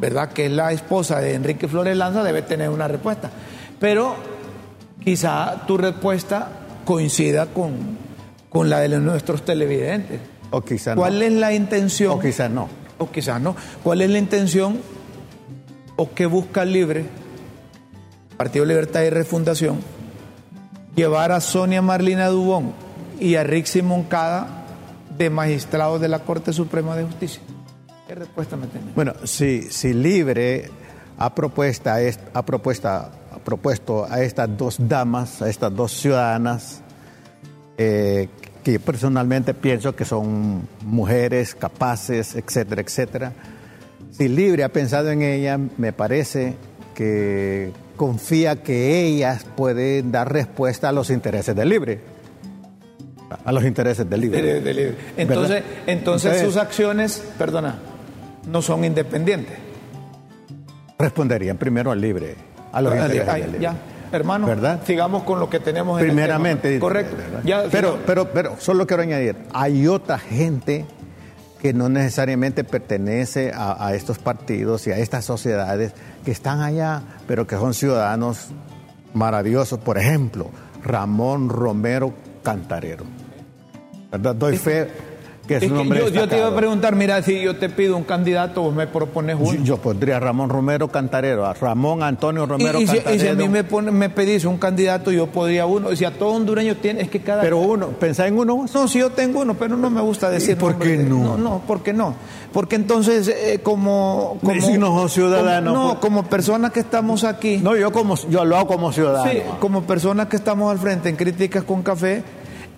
[0.00, 0.32] ¿verdad?
[0.32, 3.30] Que es la esposa de Enrique Flores Lanza, debe tener una respuesta.
[3.78, 4.16] Pero
[5.04, 7.96] quizá tu respuesta coincida con,
[8.48, 10.20] con la de nuestros televidentes.
[10.50, 12.12] O quizá ¿Cuál es la intención?
[12.12, 12.68] O quizás no.
[12.98, 13.56] O quizás no.
[13.82, 14.80] ¿Cuál es la intención
[15.96, 17.04] o qué busca Libre,
[18.36, 19.80] Partido Libertad y Refundación,
[20.94, 22.72] llevar a Sonia Marlina Dubón
[23.18, 24.64] y a Rixi Moncada
[25.16, 27.42] de magistrados de la Corte Suprema de Justicia?
[28.06, 28.92] ¿Qué respuesta me tiene?
[28.94, 30.70] Bueno, si, si Libre
[31.16, 31.96] ha, propuesta,
[32.34, 33.10] ha propuesta
[33.42, 36.80] propuesto a estas dos damas, a estas dos ciudadanas,
[37.78, 38.28] eh,
[38.62, 43.32] que personalmente pienso que son mujeres capaces, etcétera, etcétera.
[44.12, 46.54] Si Libre ha pensado en ella, me parece
[46.94, 52.00] que confía que ellas pueden dar respuesta a los intereses del libre.
[53.44, 54.42] A los intereses del libre.
[54.42, 54.96] De- de libre.
[55.16, 57.78] Entonces, entonces, Entonces- sus acciones, perdona,
[58.46, 59.56] no son independientes.
[60.98, 62.36] Responderían primero al libre.
[62.72, 63.76] A los intereses ya,
[64.10, 64.80] hermano, ¿Verdad?
[64.84, 66.68] sigamos con lo que tenemos en el Primeramente.
[66.68, 66.80] tema.
[66.80, 67.16] Correcto.
[67.70, 70.86] pero, pero, pero, solo quiero añadir, hay otra gente
[71.60, 75.92] que no necesariamente pertenece a, a estos partidos y a estas sociedades
[76.24, 78.48] que están allá, pero que son ciudadanos
[79.14, 79.78] maravillosos.
[79.78, 80.50] Por ejemplo,
[80.82, 82.12] Ramón Romero
[82.42, 83.04] Cantarero.
[84.10, 84.34] ¿Verdad?
[84.34, 84.88] Doy fe
[85.46, 87.68] que es, Es un hombre yo, yo te iba a preguntar, mira, si yo te
[87.68, 89.52] pido un candidato, vos me propones uno.
[89.54, 93.20] Yo, yo pondría a Ramón Romero Cantarero, a Ramón Antonio Romero y si, y Cantarero.
[93.22, 95.94] si a mí me, pone- me pedís un candidato, yo podría uno.
[95.96, 97.42] Si a todo hondureño tiene, es que cada.
[97.42, 98.66] Pero uno, ¿pensá en uno?
[98.72, 100.56] no, si yo tengo uno, pero no me gusta decir.
[100.56, 101.18] por qué no?
[101.18, 102.14] No, no, ¿por qué no?
[102.52, 104.38] Porque entonces, eh, como.
[104.44, 107.56] como Si no ciudadano, como- no, como personas que estamos aquí.
[107.58, 109.30] No, yo como yo lo hago como ciudadano.
[109.30, 112.22] Sí, como personas que estamos al frente en Críticas con Café,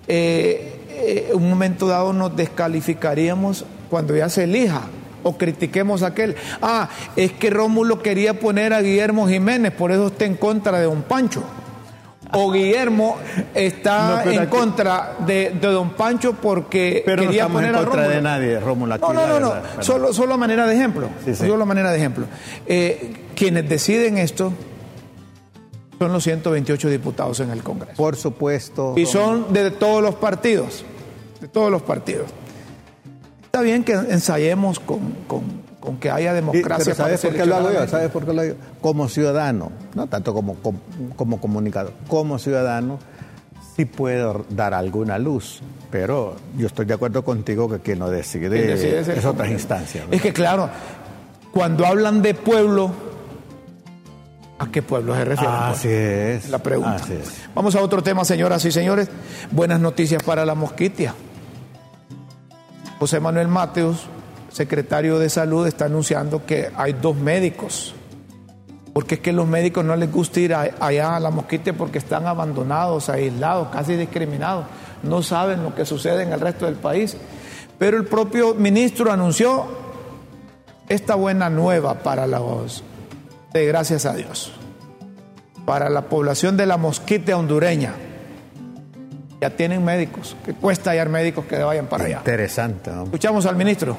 [0.09, 4.83] eh, eh, un momento dado nos descalificaríamos cuando ya se elija
[5.23, 6.37] o critiquemos a aquel.
[6.61, 10.85] Ah, es que Rómulo quería poner a Guillermo Jiménez, por eso está en contra de
[10.85, 11.43] Don Pancho.
[12.37, 13.17] O Guillermo
[13.55, 17.69] está No, en aquí- contra de, de Don Pancho porque Pero no quería estamos en
[17.69, 18.95] poner a contra de nadie, Rómulo.
[18.95, 19.83] aquí, No, no, no, no.
[19.83, 21.09] Solo, solo a manera de ejemplo.
[21.25, 21.47] Sí, sí.
[21.47, 22.27] Solo a manera de ejemplo.
[22.67, 24.53] Eh, quienes deciden esto
[25.99, 27.95] son los 128 diputados en el Congreso.
[27.97, 28.95] Por supuesto.
[28.97, 30.85] Y son de todos los partidos.
[31.41, 32.27] De todos los partidos.
[33.45, 36.85] Está bien que ensayemos con, con- con que haya democracia.
[36.85, 37.87] pero ¿Sabes por qué lo hago yo?
[37.87, 38.55] ¿Sabes por qué lo hago?
[38.81, 40.79] Como ciudadano, no tanto como, como,
[41.15, 42.99] como comunicador, como ciudadano,
[43.77, 45.61] sí puedo dar alguna luz.
[45.91, 50.07] Pero yo estoy de acuerdo contigo que quien lo decide, es otras instancias.
[50.11, 50.71] Es que claro,
[51.53, 52.91] cuando hablan de pueblo,
[54.65, 55.55] ¿a qué pueblo se refieren?
[55.57, 55.79] pues?
[55.79, 56.49] Así es.
[56.51, 56.95] la pregunta.
[56.97, 57.49] Así es.
[57.55, 59.09] Vamos a otro tema, señoras y señores.
[59.51, 61.15] Buenas noticias para la mosquitia.
[62.99, 64.07] José Manuel Mateos,
[64.51, 67.95] secretario de Salud, está anunciando que hay dos médicos.
[68.93, 71.99] Porque es que los médicos no les gusta ir a- allá a la mosquitia porque
[71.99, 74.67] están abandonados, aislados, casi discriminados.
[75.03, 77.17] No saben lo que sucede en el resto del país.
[77.77, 79.67] Pero el propio ministro anunció
[80.89, 82.85] esta buena nueva para los,
[83.55, 84.53] de gracias a Dios,
[85.65, 87.93] para la población de la mosquitia hondureña.
[89.41, 92.19] Ya tienen médicos, que cuesta hallar médicos que vayan para allá.
[92.19, 92.91] Interesante.
[92.91, 93.05] ¿no?
[93.05, 93.97] Escuchamos al ministro.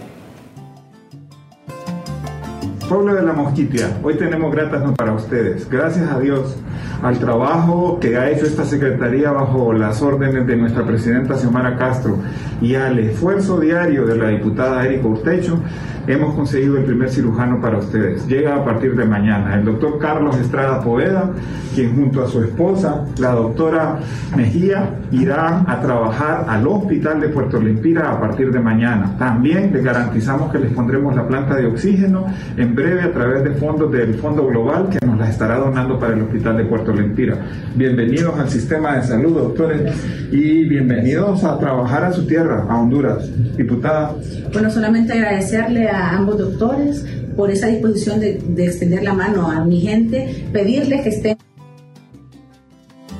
[2.89, 5.69] Pueblo de la Mosquitia, hoy tenemos gratas noticias para ustedes.
[5.69, 6.57] Gracias a Dios
[7.01, 12.19] al trabajo que ha hecho esta Secretaría bajo las órdenes de nuestra presidenta Xiomara Castro
[12.61, 15.59] y al esfuerzo diario de la diputada Erika Urtecho,
[16.07, 18.27] hemos conseguido el primer cirujano para ustedes.
[18.27, 21.31] Llega a partir de mañana el doctor Carlos Estrada Poveda,
[21.73, 23.99] quien junto a su esposa, la doctora
[24.35, 29.15] Mejía, irán a trabajar al hospital de Puerto Lempira a partir de mañana.
[29.17, 32.25] También les garantizamos que les pondremos la planta de oxígeno
[32.57, 36.13] en breve a través de fondos del Fondo Global que nos la estará donando para
[36.13, 37.37] el hospital de Puerto Lempira.
[37.75, 39.93] Bienvenidos al sistema de salud, doctores,
[40.31, 43.29] y bienvenidos a trabajar a su tierra, a Honduras.
[43.55, 44.13] Diputada.
[44.51, 49.63] Bueno, solamente agradecerle a ambos doctores por esa disposición de, de extender la mano a
[49.63, 51.37] mi gente, pedirles que estén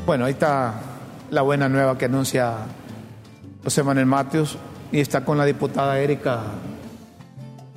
[0.05, 0.73] Bueno, ahí está
[1.31, 2.53] la buena nueva que anuncia
[3.63, 4.57] José Manuel Mateos
[4.91, 6.43] y está con la diputada Erika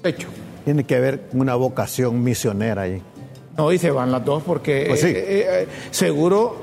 [0.03, 0.28] Pecho.
[0.64, 3.03] Tiene que haber una vocación misionera ahí.
[3.57, 5.09] No, y se van las dos porque Pues sí.
[5.09, 6.57] eh, eh, eh, seguro,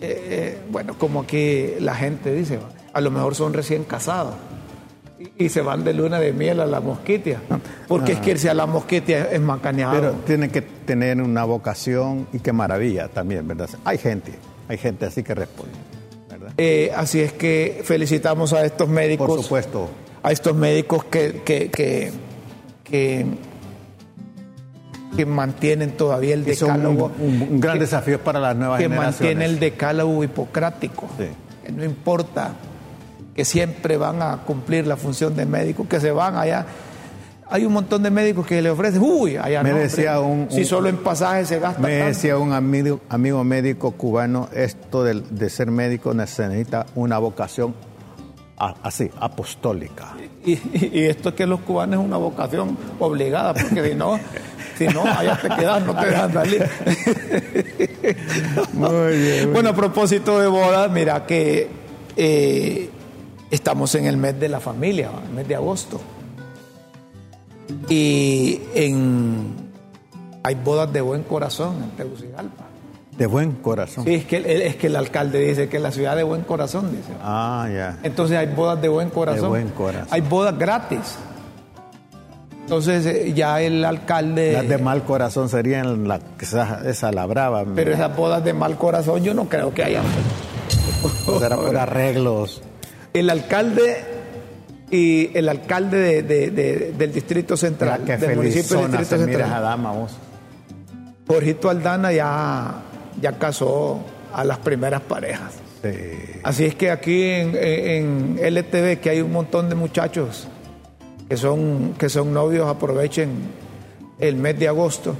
[0.00, 2.58] eh, bueno, como aquí la gente dice,
[2.92, 4.34] a lo mejor son recién casados
[5.20, 7.40] y, y se van de luna de miel a la mosquitia,
[7.86, 9.92] porque es que irse a la mosquitia es macaneado.
[9.94, 13.68] Pero tiene que tener una vocación y qué maravilla también, ¿verdad?
[13.84, 14.32] Hay gente,
[14.68, 15.74] hay gente así que responde,
[16.30, 16.52] ¿verdad?
[16.56, 19.26] Eh, así es que felicitamos a estos médicos.
[19.28, 19.90] Por supuesto.
[20.22, 22.10] a estos médicos que, que, que,
[22.84, 23.26] que,
[25.16, 27.12] que mantienen todavía el un, decálogo.
[27.18, 29.20] un- un gran que- desafío para las nuevas que generaciones.
[29.20, 31.08] mantiene el decálogo hipocrático.
[31.18, 31.26] Sí.
[31.66, 32.52] Que no importa
[33.40, 36.66] que siempre van a cumplir la función de médico, que se van allá.
[37.48, 40.50] Hay un montón de médicos que le ofrecen, uy, allá Me no, decía hombre, un-
[40.50, 42.06] si un- solo en pasajes se gasta Me tanto.
[42.08, 47.74] decía un amigo, amigo médico cubano, esto de, de ser médico necesita una vocación
[48.82, 50.12] así, apostólica.
[50.44, 54.20] Y, y- y esto que los cubanos es una vocación obligada, porque si no,
[54.76, 56.68] si no, allá te quedas, no te dejan salir.
[58.74, 59.52] Muy bien.
[59.54, 61.80] Bueno, a propósito de bodas, mira que
[62.16, 62.90] eh,
[63.50, 66.00] estamos en el mes de la familia, el mes de agosto.
[67.88, 69.70] Y en
[70.42, 72.64] Hay bodas de buen corazón en Tegucigalpa.
[73.16, 74.04] De buen corazón.
[74.04, 76.42] Sí, es que, el- es que el alcalde dice que es la ciudad de buen
[76.42, 77.12] corazón, dice.
[77.22, 77.98] Ah, ya.
[78.02, 79.42] Entonces hay bodas de buen corazón.
[79.42, 80.08] De buen corazón.
[80.10, 81.16] Hay bodas gratis.
[82.62, 84.52] Entonces eh, ya el alcalde...
[84.54, 87.64] Las de mal corazón serían la, esa, esa la brava.
[87.74, 90.02] Pero esas bodas de mal corazón yo no creo que haya.
[91.26, 92.62] Pues era por arreglos.
[93.12, 93.96] El alcalde
[94.90, 99.92] y el alcalde de- de- de- del distrito central, del municipio del distrito central, dama,
[99.92, 100.12] vos.
[101.26, 102.82] Jorgito Aldana ya,
[103.20, 104.00] ya casó
[104.32, 105.52] a las primeras parejas.
[105.82, 105.90] Sí.
[106.42, 110.48] Así es que aquí en, en- en LTV, que hay un montón de muchachos
[111.28, 113.30] que son, que son novios, aprovechen
[114.18, 115.14] el mes de agosto,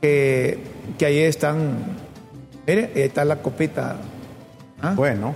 [0.00, 0.58] que,
[0.98, 1.76] que ahí están,
[2.66, 3.96] mire, ahí está la copita,
[4.80, 4.92] ¿ah?
[4.94, 5.34] Bueno,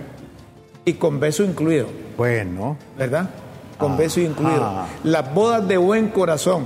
[0.85, 2.77] y con beso incluido, bueno.
[2.97, 3.29] ¿verdad?
[3.77, 4.63] Con Ah, beso incluido.
[4.63, 4.87] ah.
[5.03, 6.65] Las bodas de buen corazón.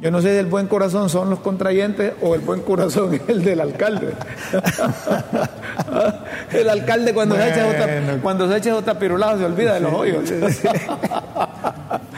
[0.00, 3.20] Yo no sé si el buen corazón son los contrayentes o el buen corazón es
[3.28, 4.14] el del alcalde.
[6.52, 9.92] el alcalde cuando se echa otra, cuando se echa otra pirulada se olvida de los
[9.92, 10.30] hoyos.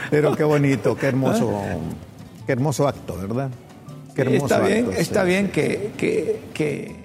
[0.09, 1.61] Pero qué bonito, qué hermoso,
[2.45, 3.49] qué hermoso acto, ¿verdad?
[4.15, 5.27] Qué hermoso está bien, acto, está sí.
[5.27, 6.95] bien que, que, que,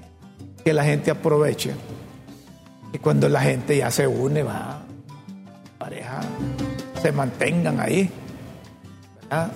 [0.64, 1.72] que la gente aproveche.
[2.93, 4.82] Y cuando la gente ya se une, va,
[5.78, 6.20] pareja,
[7.01, 8.11] se mantengan ahí.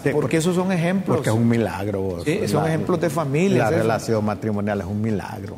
[0.05, 1.17] Sí, porque, esos son ejemplos.
[1.17, 2.19] Porque es un milagro.
[2.25, 3.83] Sí, son ejemplos de familia, La es eso.
[3.83, 5.57] relación matrimonial es un milagro.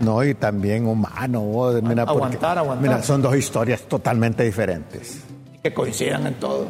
[0.00, 1.42] No, y también humano.
[1.52, 2.82] porque- Aguantar, aguantar.
[2.88, 5.20] Mira, son dos historias totalmente diferentes.
[5.62, 6.66] que coincidan en todo.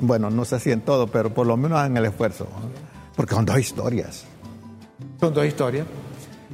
[0.00, 2.46] Bueno, no sé si en todo, pero por lo menos en el esfuerzo.
[3.16, 4.24] Porque son dos historias.
[5.18, 5.84] Son dos historias.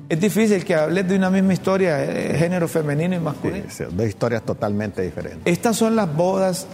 [0.08, 3.70] Es difícil que hables de una misma historia, eh, género femenino y Sí, masculino.
[3.70, 5.40] son dos historias totalmente diferentes.
[5.44, 6.66] Estas son las bodas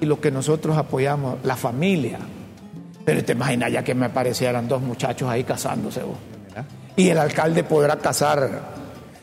[0.00, 2.18] y lo que nosotros apoyamos, la familia.
[3.04, 6.18] Pero te imaginas ya que me aparecieran dos muchachos ahí casándose vos.
[6.94, 8.76] Y el alcalde podrá casar.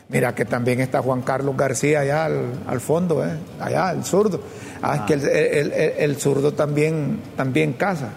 [0.08, 3.32] Mira que también está Juan Carlos García allá al, al fondo, ¿eh?
[3.60, 4.40] allá, el zurdo.
[4.82, 8.10] Ah, es que el, el- el- el zurdo también, también casa.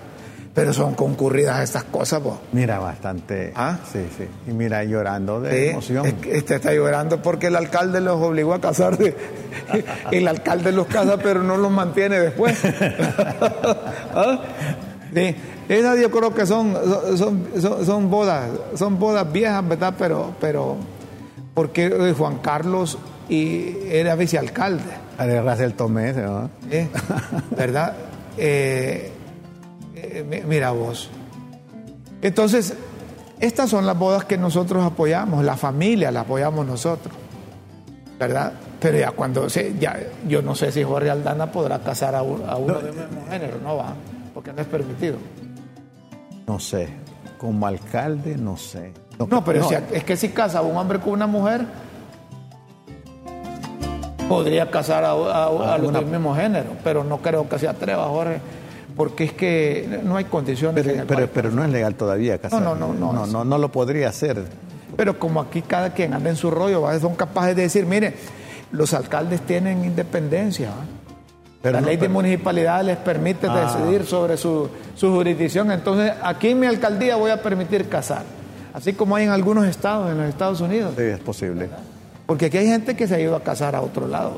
[0.53, 2.39] Pero son concurridas estas cosas, vos.
[2.51, 3.53] Mira, bastante.
[3.55, 3.77] ¿Ah?
[3.91, 4.25] Sí, sí.
[4.47, 6.05] Y mira, llorando de Sí, emoción.
[6.05, 9.15] es que este está llorando porque el alcalde los obligó a casarse.
[10.11, 12.59] el alcalde los casa, pero no los mantiene después.
[14.15, 14.39] ¿Ah?
[15.13, 15.35] Sí,
[15.69, 16.75] esas yo creo que son,
[17.17, 19.93] son, son, son bodas, son bodas viejas, ¿verdad?
[19.97, 20.77] Pero, pero
[21.53, 22.97] porque eh, Juan Carlos
[23.27, 24.83] y era vicealcalde,
[25.17, 26.49] Agarras el tomé, ¿no?
[26.71, 26.87] ¿eh?
[27.55, 27.93] ¿verdad?
[28.37, 29.11] Eh,
[30.03, 31.09] eh, mi- mira vos.
[32.21, 32.73] Entonces,
[33.39, 37.13] estas son las bodas que nosotros apoyamos, la familia la apoyamos nosotros,
[38.19, 38.53] ¿verdad?
[38.79, 39.97] Pero ya cuando se, ya,
[40.27, 43.57] yo no sé si Jorge Aldana podrá casar a, un- a uno del mismo género,
[43.63, 43.93] no va,
[44.33, 45.17] porque no es permitido.
[46.47, 46.89] No sé.
[47.37, 48.91] Como alcalde, no sé.
[49.17, 51.65] No, pero si- es que si casa un hombre con una mujer,
[54.27, 58.05] podría casar a, a- a los del mismo género, pero no creo que se atreva,
[58.07, 58.39] Jorge,
[58.99, 60.85] porque es que no hay condiciones
[61.33, 62.61] Pero, no es legal todavía casar.
[62.61, 63.13] No, no, no, no.
[63.13, 64.43] No, no, no lo podría hacer.
[64.97, 66.99] Pero como aquí cada quien anda en su rollo, ¿va?
[66.99, 68.13] son capaces de decir, mire,
[68.73, 70.71] los alcaldes tienen independencia.
[71.61, 73.77] Pero la no, ley de pero- municipalidad les permite Ah.
[73.77, 75.71] decidir sobre su, su jurisdicción.
[75.71, 78.23] Entonces, aquí en mi alcaldía voy a permitir casar.
[78.73, 80.93] Así como hay en algunos estados, en los Estados Unidos.
[80.97, 81.69] Sí, es posible.
[82.25, 84.33] Porque aquí hay gente que se ha ido a casar a otro lado,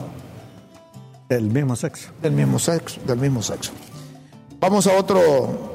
[1.30, 2.10] El mismo sexo.
[2.22, 3.02] del mismo sexo.
[3.08, 3.72] Del mismo sexo.
[4.62, 5.72] Vamos a otro.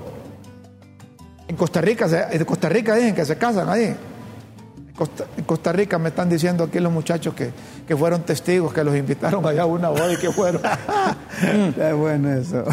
[1.48, 3.96] En Costa Rica, en Costa Rica dicen que se casan ahí.
[4.96, 7.50] Costa, en Costa Rica me están diciendo aquí los muchachos que,
[7.86, 10.62] que fueron testigos, que los invitaron allá a una boda y que fueron.
[11.76, 12.64] Es bueno eso.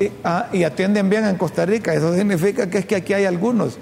[0.00, 1.92] y, ah, y atienden bien en Costa Rica.
[1.92, 3.78] Eso significa que es que aquí hay algunos.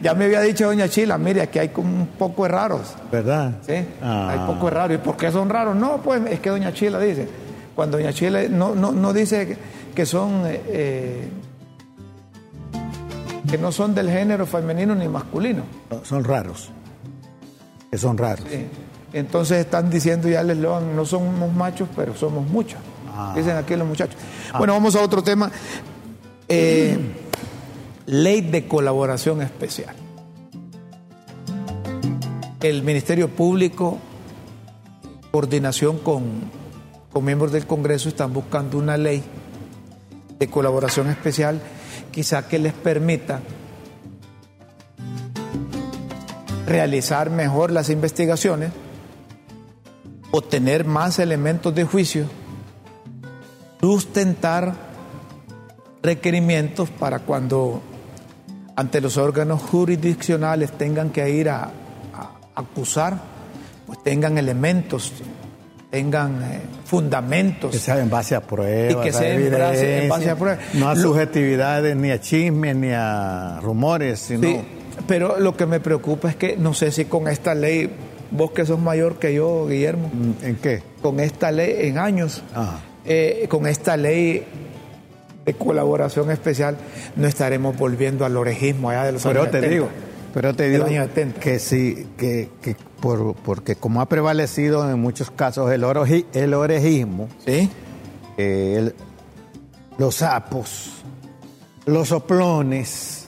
[0.00, 2.94] Ya me había dicho doña Chila, mire, aquí hay como un poco de raros.
[3.12, 3.58] ¿Verdad?
[3.66, 3.86] ¿sí?
[4.02, 4.30] Ah.
[4.30, 4.94] Hay poco de raros.
[4.96, 5.76] ¿Y por qué son raros?
[5.76, 7.28] No, pues es que doña Chila dice.
[7.76, 9.56] Cuando doña Chila no, no, no dice
[9.98, 10.46] que, son.
[10.46, 11.28] eh, eh,
[13.50, 15.64] que no son del género femenino ni masculino.
[16.04, 16.70] Son raros.
[17.90, 18.46] Que son raros.
[18.48, 18.64] Sí.
[19.12, 22.78] Entonces están diciendo ya el eslogan, no somos machos, pero somos muchos.
[23.12, 23.32] Ah.
[23.34, 24.14] Dicen aquí los muchachos.
[24.56, 25.50] Bueno, vamos a otro tema.
[26.48, 26.96] Eh,
[28.06, 29.96] ley de colaboración especial.
[32.60, 33.98] El Ministerio Público,
[35.32, 36.22] coordinación con,
[37.12, 39.24] con miembros del Congreso, están buscando una ley
[40.38, 41.60] de colaboración especial,
[42.10, 43.40] quizá que les permita
[46.66, 48.70] realizar mejor las investigaciones,
[50.30, 52.26] obtener más elementos de juicio,
[53.80, 54.74] sustentar
[56.02, 57.82] requerimientos para cuando
[58.76, 61.72] ante los órganos jurisdiccionales tengan que ir a,
[62.54, 63.18] acusar,
[63.86, 65.12] pues tengan elementos,
[65.90, 67.70] tengan eh, fundamentos.
[67.70, 68.92] Que sea en base a pruebas.
[68.92, 70.60] Y que sea en base, en base a pruebas.
[70.74, 74.42] No a Lo- subjetividades, ni a chismes, ni a rumores, sino...
[74.42, 74.60] Sí,
[75.06, 77.90] pero lo que me preocupa es que no sé si con esta ley,
[78.30, 80.10] vos que sos mayor que yo, Guillermo,
[80.42, 80.82] ¿En qué?
[81.00, 82.80] con esta ley en años, Ajá.
[83.06, 84.44] eh, con esta ley
[85.46, 86.76] de colaboración especial,
[87.16, 89.72] no estaremos volviendo al orejismo allá de los Pero años te 70.
[89.74, 89.88] digo,
[90.40, 91.40] pero te digo año 70.
[91.40, 96.54] que sí, que, que por, porque como ha prevalecido en muchos casos el, oroji- el
[96.54, 97.68] orejismo, ¿Sí?
[98.36, 98.94] eh, el-
[99.98, 100.92] los sapos,
[101.86, 103.26] los soplones,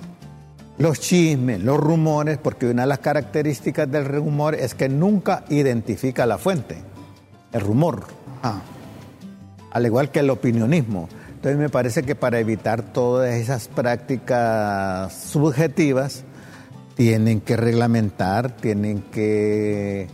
[0.78, 6.26] los chismes, los rumores, porque una de las características del rumor es que nunca identifica
[6.26, 6.76] la fuente,
[7.52, 8.04] el rumor,
[8.42, 8.60] Ah,
[9.72, 11.08] al igual que el opinionismo.
[11.34, 16.24] Entonces me parece que para evitar todas esas prácticas subjetivas,
[17.00, 20.06] tienen que reglamentar, tienen que,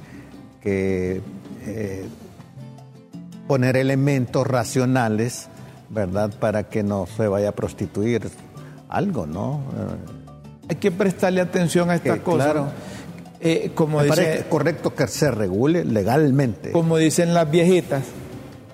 [0.62, 1.20] que,
[1.66, 2.06] eh,
[3.48, 5.48] poner elementos racionales,
[5.90, 6.30] ¿verdad?
[6.38, 8.28] Para que no se vaya a prostituir
[8.88, 9.62] algo, ¿no?
[9.76, 12.52] Eh, hay que prestarle atención a estas cosas.
[12.52, 12.66] claro.
[13.40, 16.70] Eh, como, me dice- parece correcto que se regule legalmente.
[16.70, 18.04] como dicen las viejitas,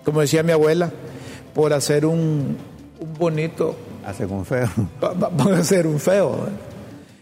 [0.05, 0.91] como decía mi abuela,
[1.55, 2.59] por hacer un,
[3.01, 4.69] un bonito, Hace con feo.
[5.03, 6.35] va- va- van a hacer un feo.
[6.47, 6.72] ¿eh?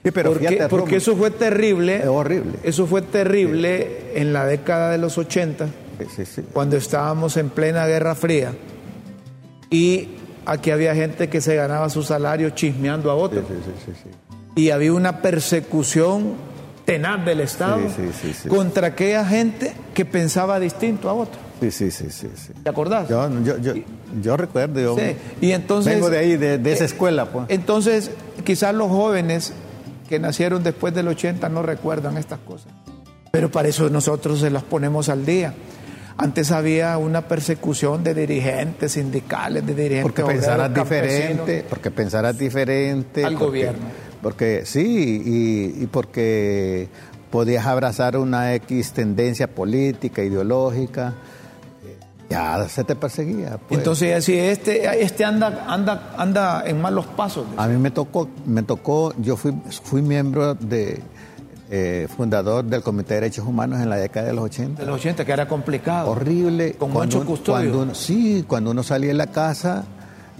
[0.03, 1.96] Sí, pero porque, fíjate, porque eso fue terrible.
[1.98, 2.53] Es horrible.
[2.62, 5.66] Eso fue terrible en la década de los 80,
[5.98, 6.42] Sí, sí, sí.
[6.53, 8.53] cuando estábamos en plena Guerra Fría.
[9.70, 10.09] Y
[10.46, 13.44] aquí había gente que se ganaba su salario chismeando a Sí, otros.
[13.48, 14.11] sí, sí, sí, sí.
[14.57, 16.32] Y había una persecución
[16.84, 17.80] tenaz del Estado
[18.48, 21.38] contra aquella gente que pensaba distinto a otro.
[21.61, 22.53] Sí, sí, sí, sí, sí.
[22.62, 23.09] ¿Te acordás?
[23.09, 23.74] Yo, yo, yo,
[24.22, 27.44] yo recuerdo, yo Sí, y entonces- vengo de ahí, de, de esa eh, escuela, pues.
[27.48, 28.11] Entonces,
[28.44, 29.53] quizás los jóvenes
[30.11, 32.70] que nacieron después del 80 no recuerdan estas cosas.
[33.30, 35.54] Pero para eso nosotros se las ponemos al día.
[36.18, 42.36] Antes había una persecución de dirigentes sindicales, de dirigentes porque obreros, pensaras diferente, porque pensaras
[42.36, 43.24] diferente.
[43.24, 43.84] Al porque- gobierno.
[44.20, 46.88] Porque sí, y, y porque
[47.30, 51.14] podías abrazar una X tendencia política, ideológica,
[52.31, 53.59] ya se te perseguía.
[53.68, 53.78] pues.
[53.78, 57.45] Entonces, si este, este anda, anda, anda en malos pasos.
[57.57, 59.53] A mí me tocó, me tocó, yo fui,
[59.83, 61.01] fui miembro de
[61.72, 64.81] eh, fundador del Comité de Derechos Humanos en la década de los 80.
[64.83, 66.11] de los 80, que era complicado.
[66.11, 66.72] horrible.
[66.74, 67.95] Con un- Custodio.
[67.95, 69.85] sí, cuando uno salía de la casa,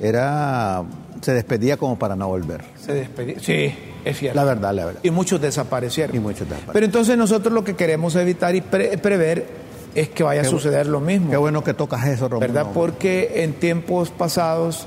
[0.01, 0.83] era
[1.21, 2.65] se despedía como para no volver.
[2.81, 3.37] Se despedía.
[3.41, 3.75] Sí,
[4.05, 4.37] es cierto.
[4.37, 5.01] La verdad, la verdad.
[5.03, 6.17] Y muchos desaparecieron.
[6.17, 6.73] Y muchos desaparecieron.
[6.73, 9.47] Pero entonces nosotros lo que queremos evitar y pre- prever
[9.95, 11.31] es que vaya a suceder lo mismo.
[11.31, 12.47] Qué bueno que tocas eso, Romulo.
[12.53, 12.71] ¿Verdad?
[12.73, 14.87] Porque en tiempos pasados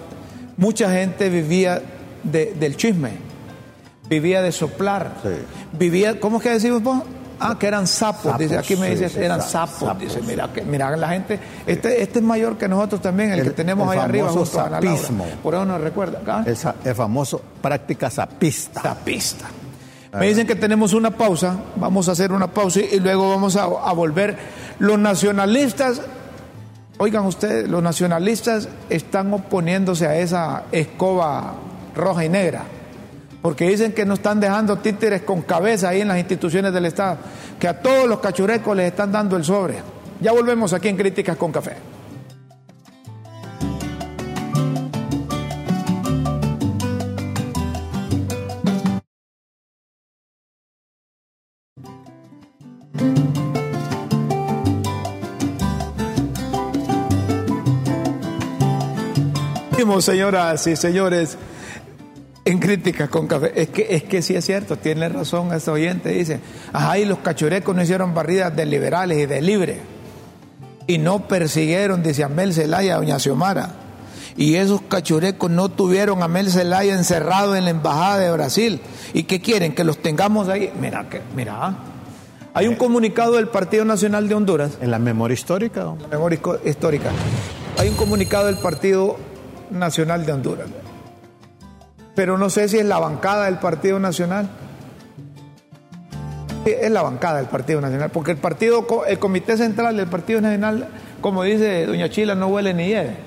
[0.58, 1.82] mucha gente vivía
[2.24, 3.12] de- del chisme,
[4.10, 5.30] vivía de soplar, Sí.
[5.78, 7.02] vivía, ¿cómo es que decimos vos?
[7.40, 10.22] Ah, que eran sapos, Sapos, dice, aquí me sí, dices, eran sa- sapos, sapos, dice,
[10.22, 13.52] mira, que, mira la gente, este, este es mayor que nosotros también, el, El- que
[13.52, 15.26] tenemos el ahí arriba, Ana sapismo.
[15.42, 16.46] por eso nos recuerda, ¿ah?
[16.46, 18.82] el, famoso práctica zapista.
[18.82, 19.46] Zapista.
[20.18, 23.64] Me dicen que tenemos una pausa, vamos a hacer una pausa y luego vamos a,
[23.64, 24.38] a volver.
[24.80, 26.02] Los nacionalistas,
[26.98, 31.56] oigan ustedes, los nacionalistas están oponiéndose a esa escoba
[31.96, 32.64] roja y negra,
[33.42, 37.18] porque dicen que no están dejando títeres con cabeza ahí en las instituciones del Estado,
[37.60, 39.76] que a todos los cachurecos les están dando el sobre.
[40.22, 41.93] Ya volvemos aquí en Críticas con Café.
[60.02, 61.38] Señoras y señores,
[62.46, 63.52] en críticas con café.
[63.56, 66.40] Es que, es que sí es cierto, tiene razón este oyente, dice,
[66.72, 69.82] ajá, y los cachurecos no hicieron barridas de liberales y de libre.
[70.88, 73.76] Y no persiguieron, dice Amel Zelaya, a doña Xiomara.
[74.36, 78.82] Y esos cachurecos no tuvieron a Amel Zelaya encerrado en la embajada de Brasil.
[79.14, 79.76] ¿Y qué quieren?
[79.76, 80.74] Que los tengamos ahí.
[80.82, 81.76] Mira, que, mira.
[82.56, 85.88] Hay un comunicado del Partido Nacional de Honduras En la memoria histórica.
[85.88, 85.98] ¿o?
[86.12, 87.10] memoria hisco- histórica.
[87.80, 89.18] Hay un comunicado del Partido
[89.74, 90.68] Nacional de Honduras.
[92.16, 94.50] Pero no sé si es la bancada del Partido Nacional.
[96.66, 100.88] Es la bancada del Partido Nacional, porque el partido, el Comité Central del Partido Nacional,
[101.20, 103.18] como dice Doña Chila, no huele ni hiede.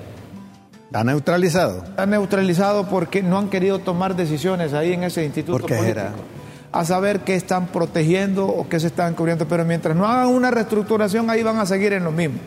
[0.85, 1.83] Está neutralizado.
[1.83, 5.99] Está neutralizado porque no han querido tomar decisiones ahí en ese instituto ¿Por qué político.
[5.99, 6.11] será?
[6.71, 10.49] A saber qué están protegiendo o qué se están cubriendo, pero mientras no hagan una
[10.49, 12.37] reestructuración ahí van a seguir en lo mismo.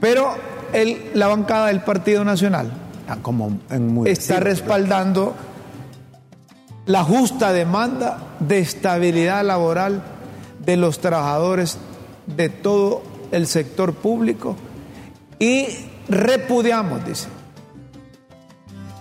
[0.00, 0.34] Pero
[0.74, 2.70] el- la bancada del Partido Nacional
[3.16, 5.34] como en muy está respaldando
[6.86, 10.02] la justa demanda de estabilidad laboral
[10.64, 11.78] de los trabajadores
[12.26, 13.02] de todo
[13.32, 14.56] el sector público
[15.38, 15.68] y
[16.08, 17.28] repudiamos, dice,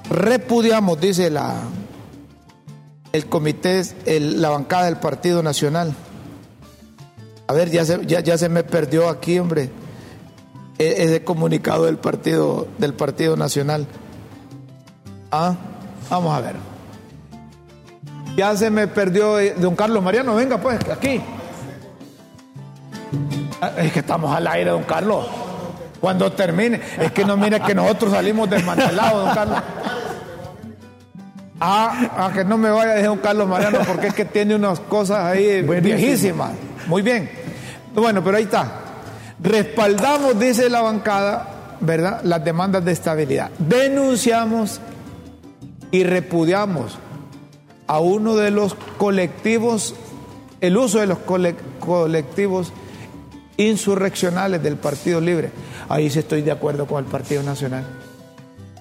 [0.10, 1.56] repudiamos, dice la,
[3.12, 5.94] el comité, la bancada del Partido Nacional.
[7.48, 9.70] A ver, ya se, ya, se me perdió aquí, hombre,
[10.80, 13.86] ese comunicado del Partido, del partido Nacional.
[15.32, 15.54] Ah,
[16.10, 16.56] vamos a ver.
[18.36, 21.22] Ya se me perdió eh, don Carlos Mariano, venga pues, aquí.
[23.62, 25.28] Ah, es que estamos al aire, don Carlos.
[26.00, 29.60] Cuando termine, es que no mire que nosotros salimos desmantelados, don Carlos.
[31.60, 34.80] Ah, a que no me vaya a don Carlos Mariano, porque es que tiene unas
[34.80, 36.52] cosas ahí viejísimas.
[36.88, 37.30] Muy bien.
[37.94, 38.79] Bueno, pero ahí está.
[39.42, 43.52] Respaldamos, dice la bancada, ¿verdad?, las demandas de estabilidad.
[43.58, 44.82] Denunciamos
[45.92, 46.98] y repudiamos
[47.88, 49.96] a uno de los colectivos,
[50.62, 51.20] el uso de los
[51.80, 52.72] colectivos
[53.58, 55.52] insurreccionales del Partido Libre.
[55.88, 57.84] Ahí sí estoy de acuerdo con el Partido Nacional.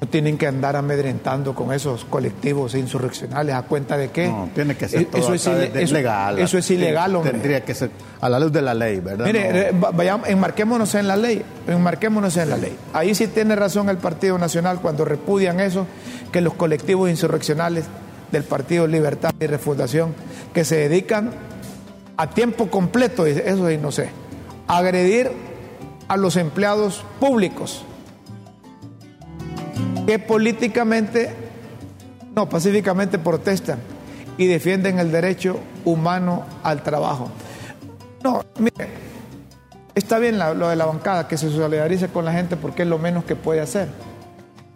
[0.01, 4.29] No tienen que andar amedrentando con esos colectivos insurreccionales a cuenta de qué.
[4.29, 6.39] No, tiene que ser todo eso, es, ilegal.
[6.39, 7.33] Eso es ilegal, hombre.
[7.33, 7.91] Tendría que ser
[8.21, 9.27] a la luz de la ley, ¿verdad?
[9.27, 12.77] Mire, vayamos, enmarquémonos en la ley, enmarquémonos en la ley.
[12.93, 15.87] Ahí sí tiene razón el Partido Nacional cuando repudian eso,
[16.31, 17.87] que los colectivos insurreccionales
[18.31, 20.15] del Partido Libertad y Refundación,
[20.55, 21.33] que se dedican
[22.17, 24.11] a tiempo completo, eso sí no sé,
[24.69, 25.33] agredir
[26.07, 27.85] a los empleados públicos
[30.09, 31.29] que políticamente,
[32.35, 33.79] no, pacíficamente protestan
[34.39, 37.29] y defienden el derecho humano al trabajo.
[38.25, 38.89] No, mire,
[39.95, 42.99] está bien lo de la bancada, que se solidarice con la gente porque es lo
[42.99, 43.89] menos que puede hacer.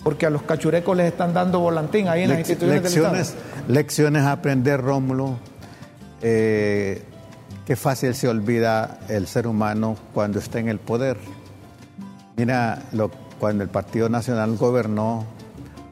[0.05, 3.35] Porque a los cachurecos les están dando volantín ahí en las instituciones lecciones,
[3.68, 5.39] Lecciones a aprender, Rómulo.
[6.20, 7.03] Eh,
[7.66, 11.16] Qué fácil se olvida el ser humano cuando está en el poder.
[12.37, 13.11] Mira, lo,
[13.43, 15.26] cuando el Partido Nacional gobernó,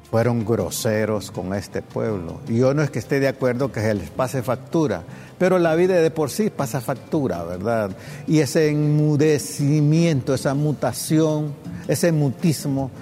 [0.09, 2.41] fueron groseros con este pueblo.
[2.47, 5.03] Y yo no es que esté de acuerdo que se les pase factura,
[5.37, 7.91] pero la vida de por sí pasa factura, ¿verdad?
[8.29, 11.53] Y ese enmudecimiento, esa mutación,
[11.89, 12.93] ese mutismo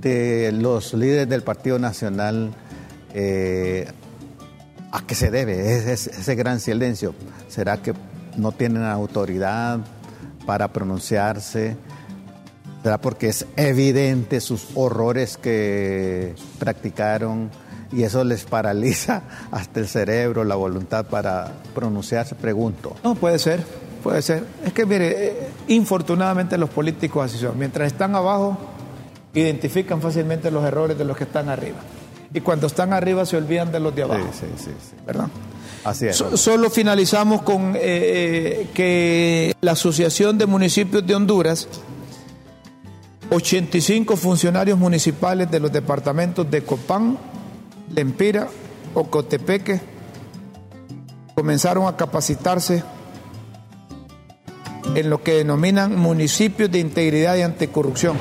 [0.00, 2.52] de los líderes del Partido Nacional,
[3.12, 3.88] eh,
[4.92, 7.12] ¿a qué se debe ese, ese gran silencio?
[7.48, 7.92] ¿Será que
[8.36, 9.80] no tienen autoridad
[10.46, 11.76] para pronunciarse,
[12.86, 17.50] ¿será porque es evidente sus horrores que practicaron
[17.90, 22.36] y eso les paraliza hasta el cerebro, la voluntad para pronunciarse?
[22.36, 22.94] Pregunto.
[23.02, 23.64] No, puede ser,
[24.04, 24.44] puede ser.
[24.64, 27.58] Es que mire, eh, infortunadamente los políticos así son.
[27.58, 28.56] Mientras están abajo,
[29.34, 31.78] identifican fácilmente los errores de los que están arriba.
[32.32, 34.28] Y cuando están arriba se olvidan de los de abajo.
[34.32, 34.70] Sí, sí, sí.
[34.90, 34.96] sí.
[35.04, 35.26] ¿Verdad?
[36.12, 41.68] solo finalizamos con eh, eh, que la Asociación de Municipios de Honduras,
[43.30, 47.18] 85 funcionarios municipales de los departamentos de Copán,
[47.94, 48.48] Lempira,
[48.94, 49.80] Ocotepeque,
[51.34, 52.82] comenzaron a capacitarse
[54.94, 58.16] en lo que denominan municipios de integridad y anticorrupción,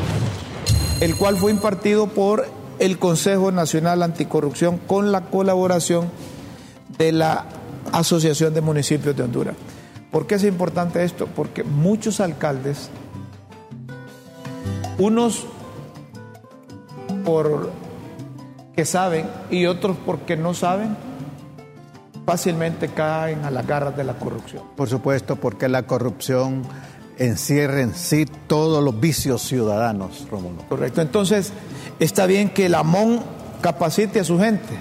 [0.99, 2.47] el cual fue impartido por
[2.80, 6.10] el Consejo Nacional Anticorrupción con la colaboración
[6.97, 7.45] de la
[7.91, 9.56] Asociación de Municipios de Honduras.
[10.12, 11.28] ¿Por qué es importante esto?
[11.28, 12.89] Porque muchos alcaldes,
[14.98, 15.46] unos
[17.24, 17.72] por
[18.76, 20.96] que saben y otros porque no saben,
[22.26, 24.64] fácilmente caen a las garras de la corrupción.
[24.76, 26.64] Por supuesto, porque la corrupción
[27.18, 30.64] encierra en sí todos los vicios ciudadanos, Rómulo.
[30.68, 31.02] Correcto.
[31.02, 31.54] Entonces,
[32.00, 33.22] está bien que el AMON
[33.62, 34.76] capacite a su gente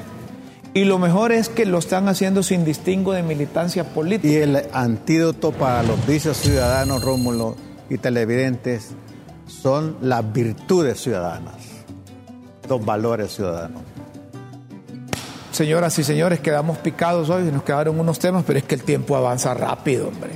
[0.75, 4.33] y lo mejor es que lo están haciendo sin distingo de militancia política.
[4.33, 7.55] Y el antídoto para los vicios ciudadanos, Rómulo
[7.89, 8.91] y televidentes,
[9.47, 11.57] son las virtudes ciudadanas,
[12.69, 13.83] los valores ciudadanos.
[15.53, 19.17] Señoras y señores, quedamos picados hoy, nos quedaron unos temas, pero es que el tiempo
[19.17, 20.33] avanza rápido, hombre.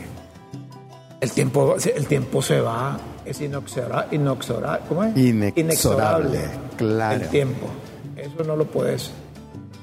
[1.20, 5.16] El tiempo, el tiempo se va, es inexorable, inexorable ¿cómo es?
[5.16, 6.40] Inexorable,
[6.76, 7.24] claro.
[7.24, 7.66] El tiempo,
[8.16, 9.10] eso no lo puedes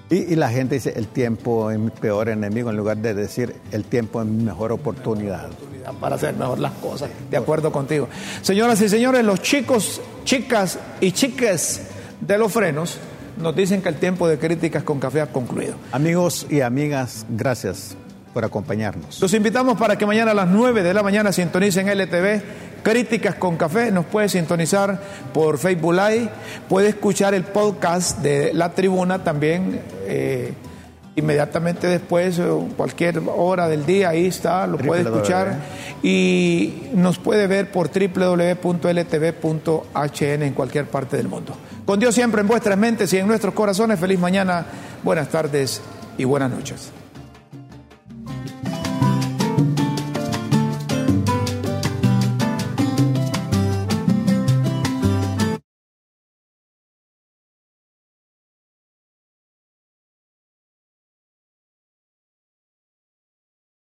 [0.10, 3.86] y, la gente dice, el tiempo es mi peor enemigo, en lugar de decir, el
[3.86, 5.50] tiempo es mi mejor oportunidad.
[6.00, 7.10] Para hacer mejor las cosas.
[7.30, 8.08] De acuerdo contigo.
[8.42, 11.82] Señoras y señores, los chicos, chicas y chiques
[12.22, 12.98] de los frenos
[13.42, 15.76] nos dicen que el tiempo de críticas con café ha concluido.
[15.92, 17.96] Amigos y amigas, gracias
[18.34, 19.22] por acompañarnos.
[19.22, 22.42] Los invitamos para que mañana a las 9 de la mañana sintonicen LTV
[22.86, 23.90] Críticas con Café.
[23.90, 25.02] Nos puede sintonizar
[25.34, 26.30] por Facebook Live.
[26.70, 29.82] Puede escuchar el podcast de La Tribuna también.
[30.06, 30.54] Eh,
[31.16, 32.40] inmediatamente después,
[32.78, 35.56] cualquier hora del día, ahí está, lo puede escuchar
[36.04, 38.84] y nos puede ver por www.ltv.hn
[40.44, 41.58] en cualquier parte del mundo.
[41.88, 44.64] Con Dios siempre en vuestras mentes y en nuestros corazones, feliz mañana,
[45.02, 45.82] buenas tardes
[46.20, 46.92] y buenas noches.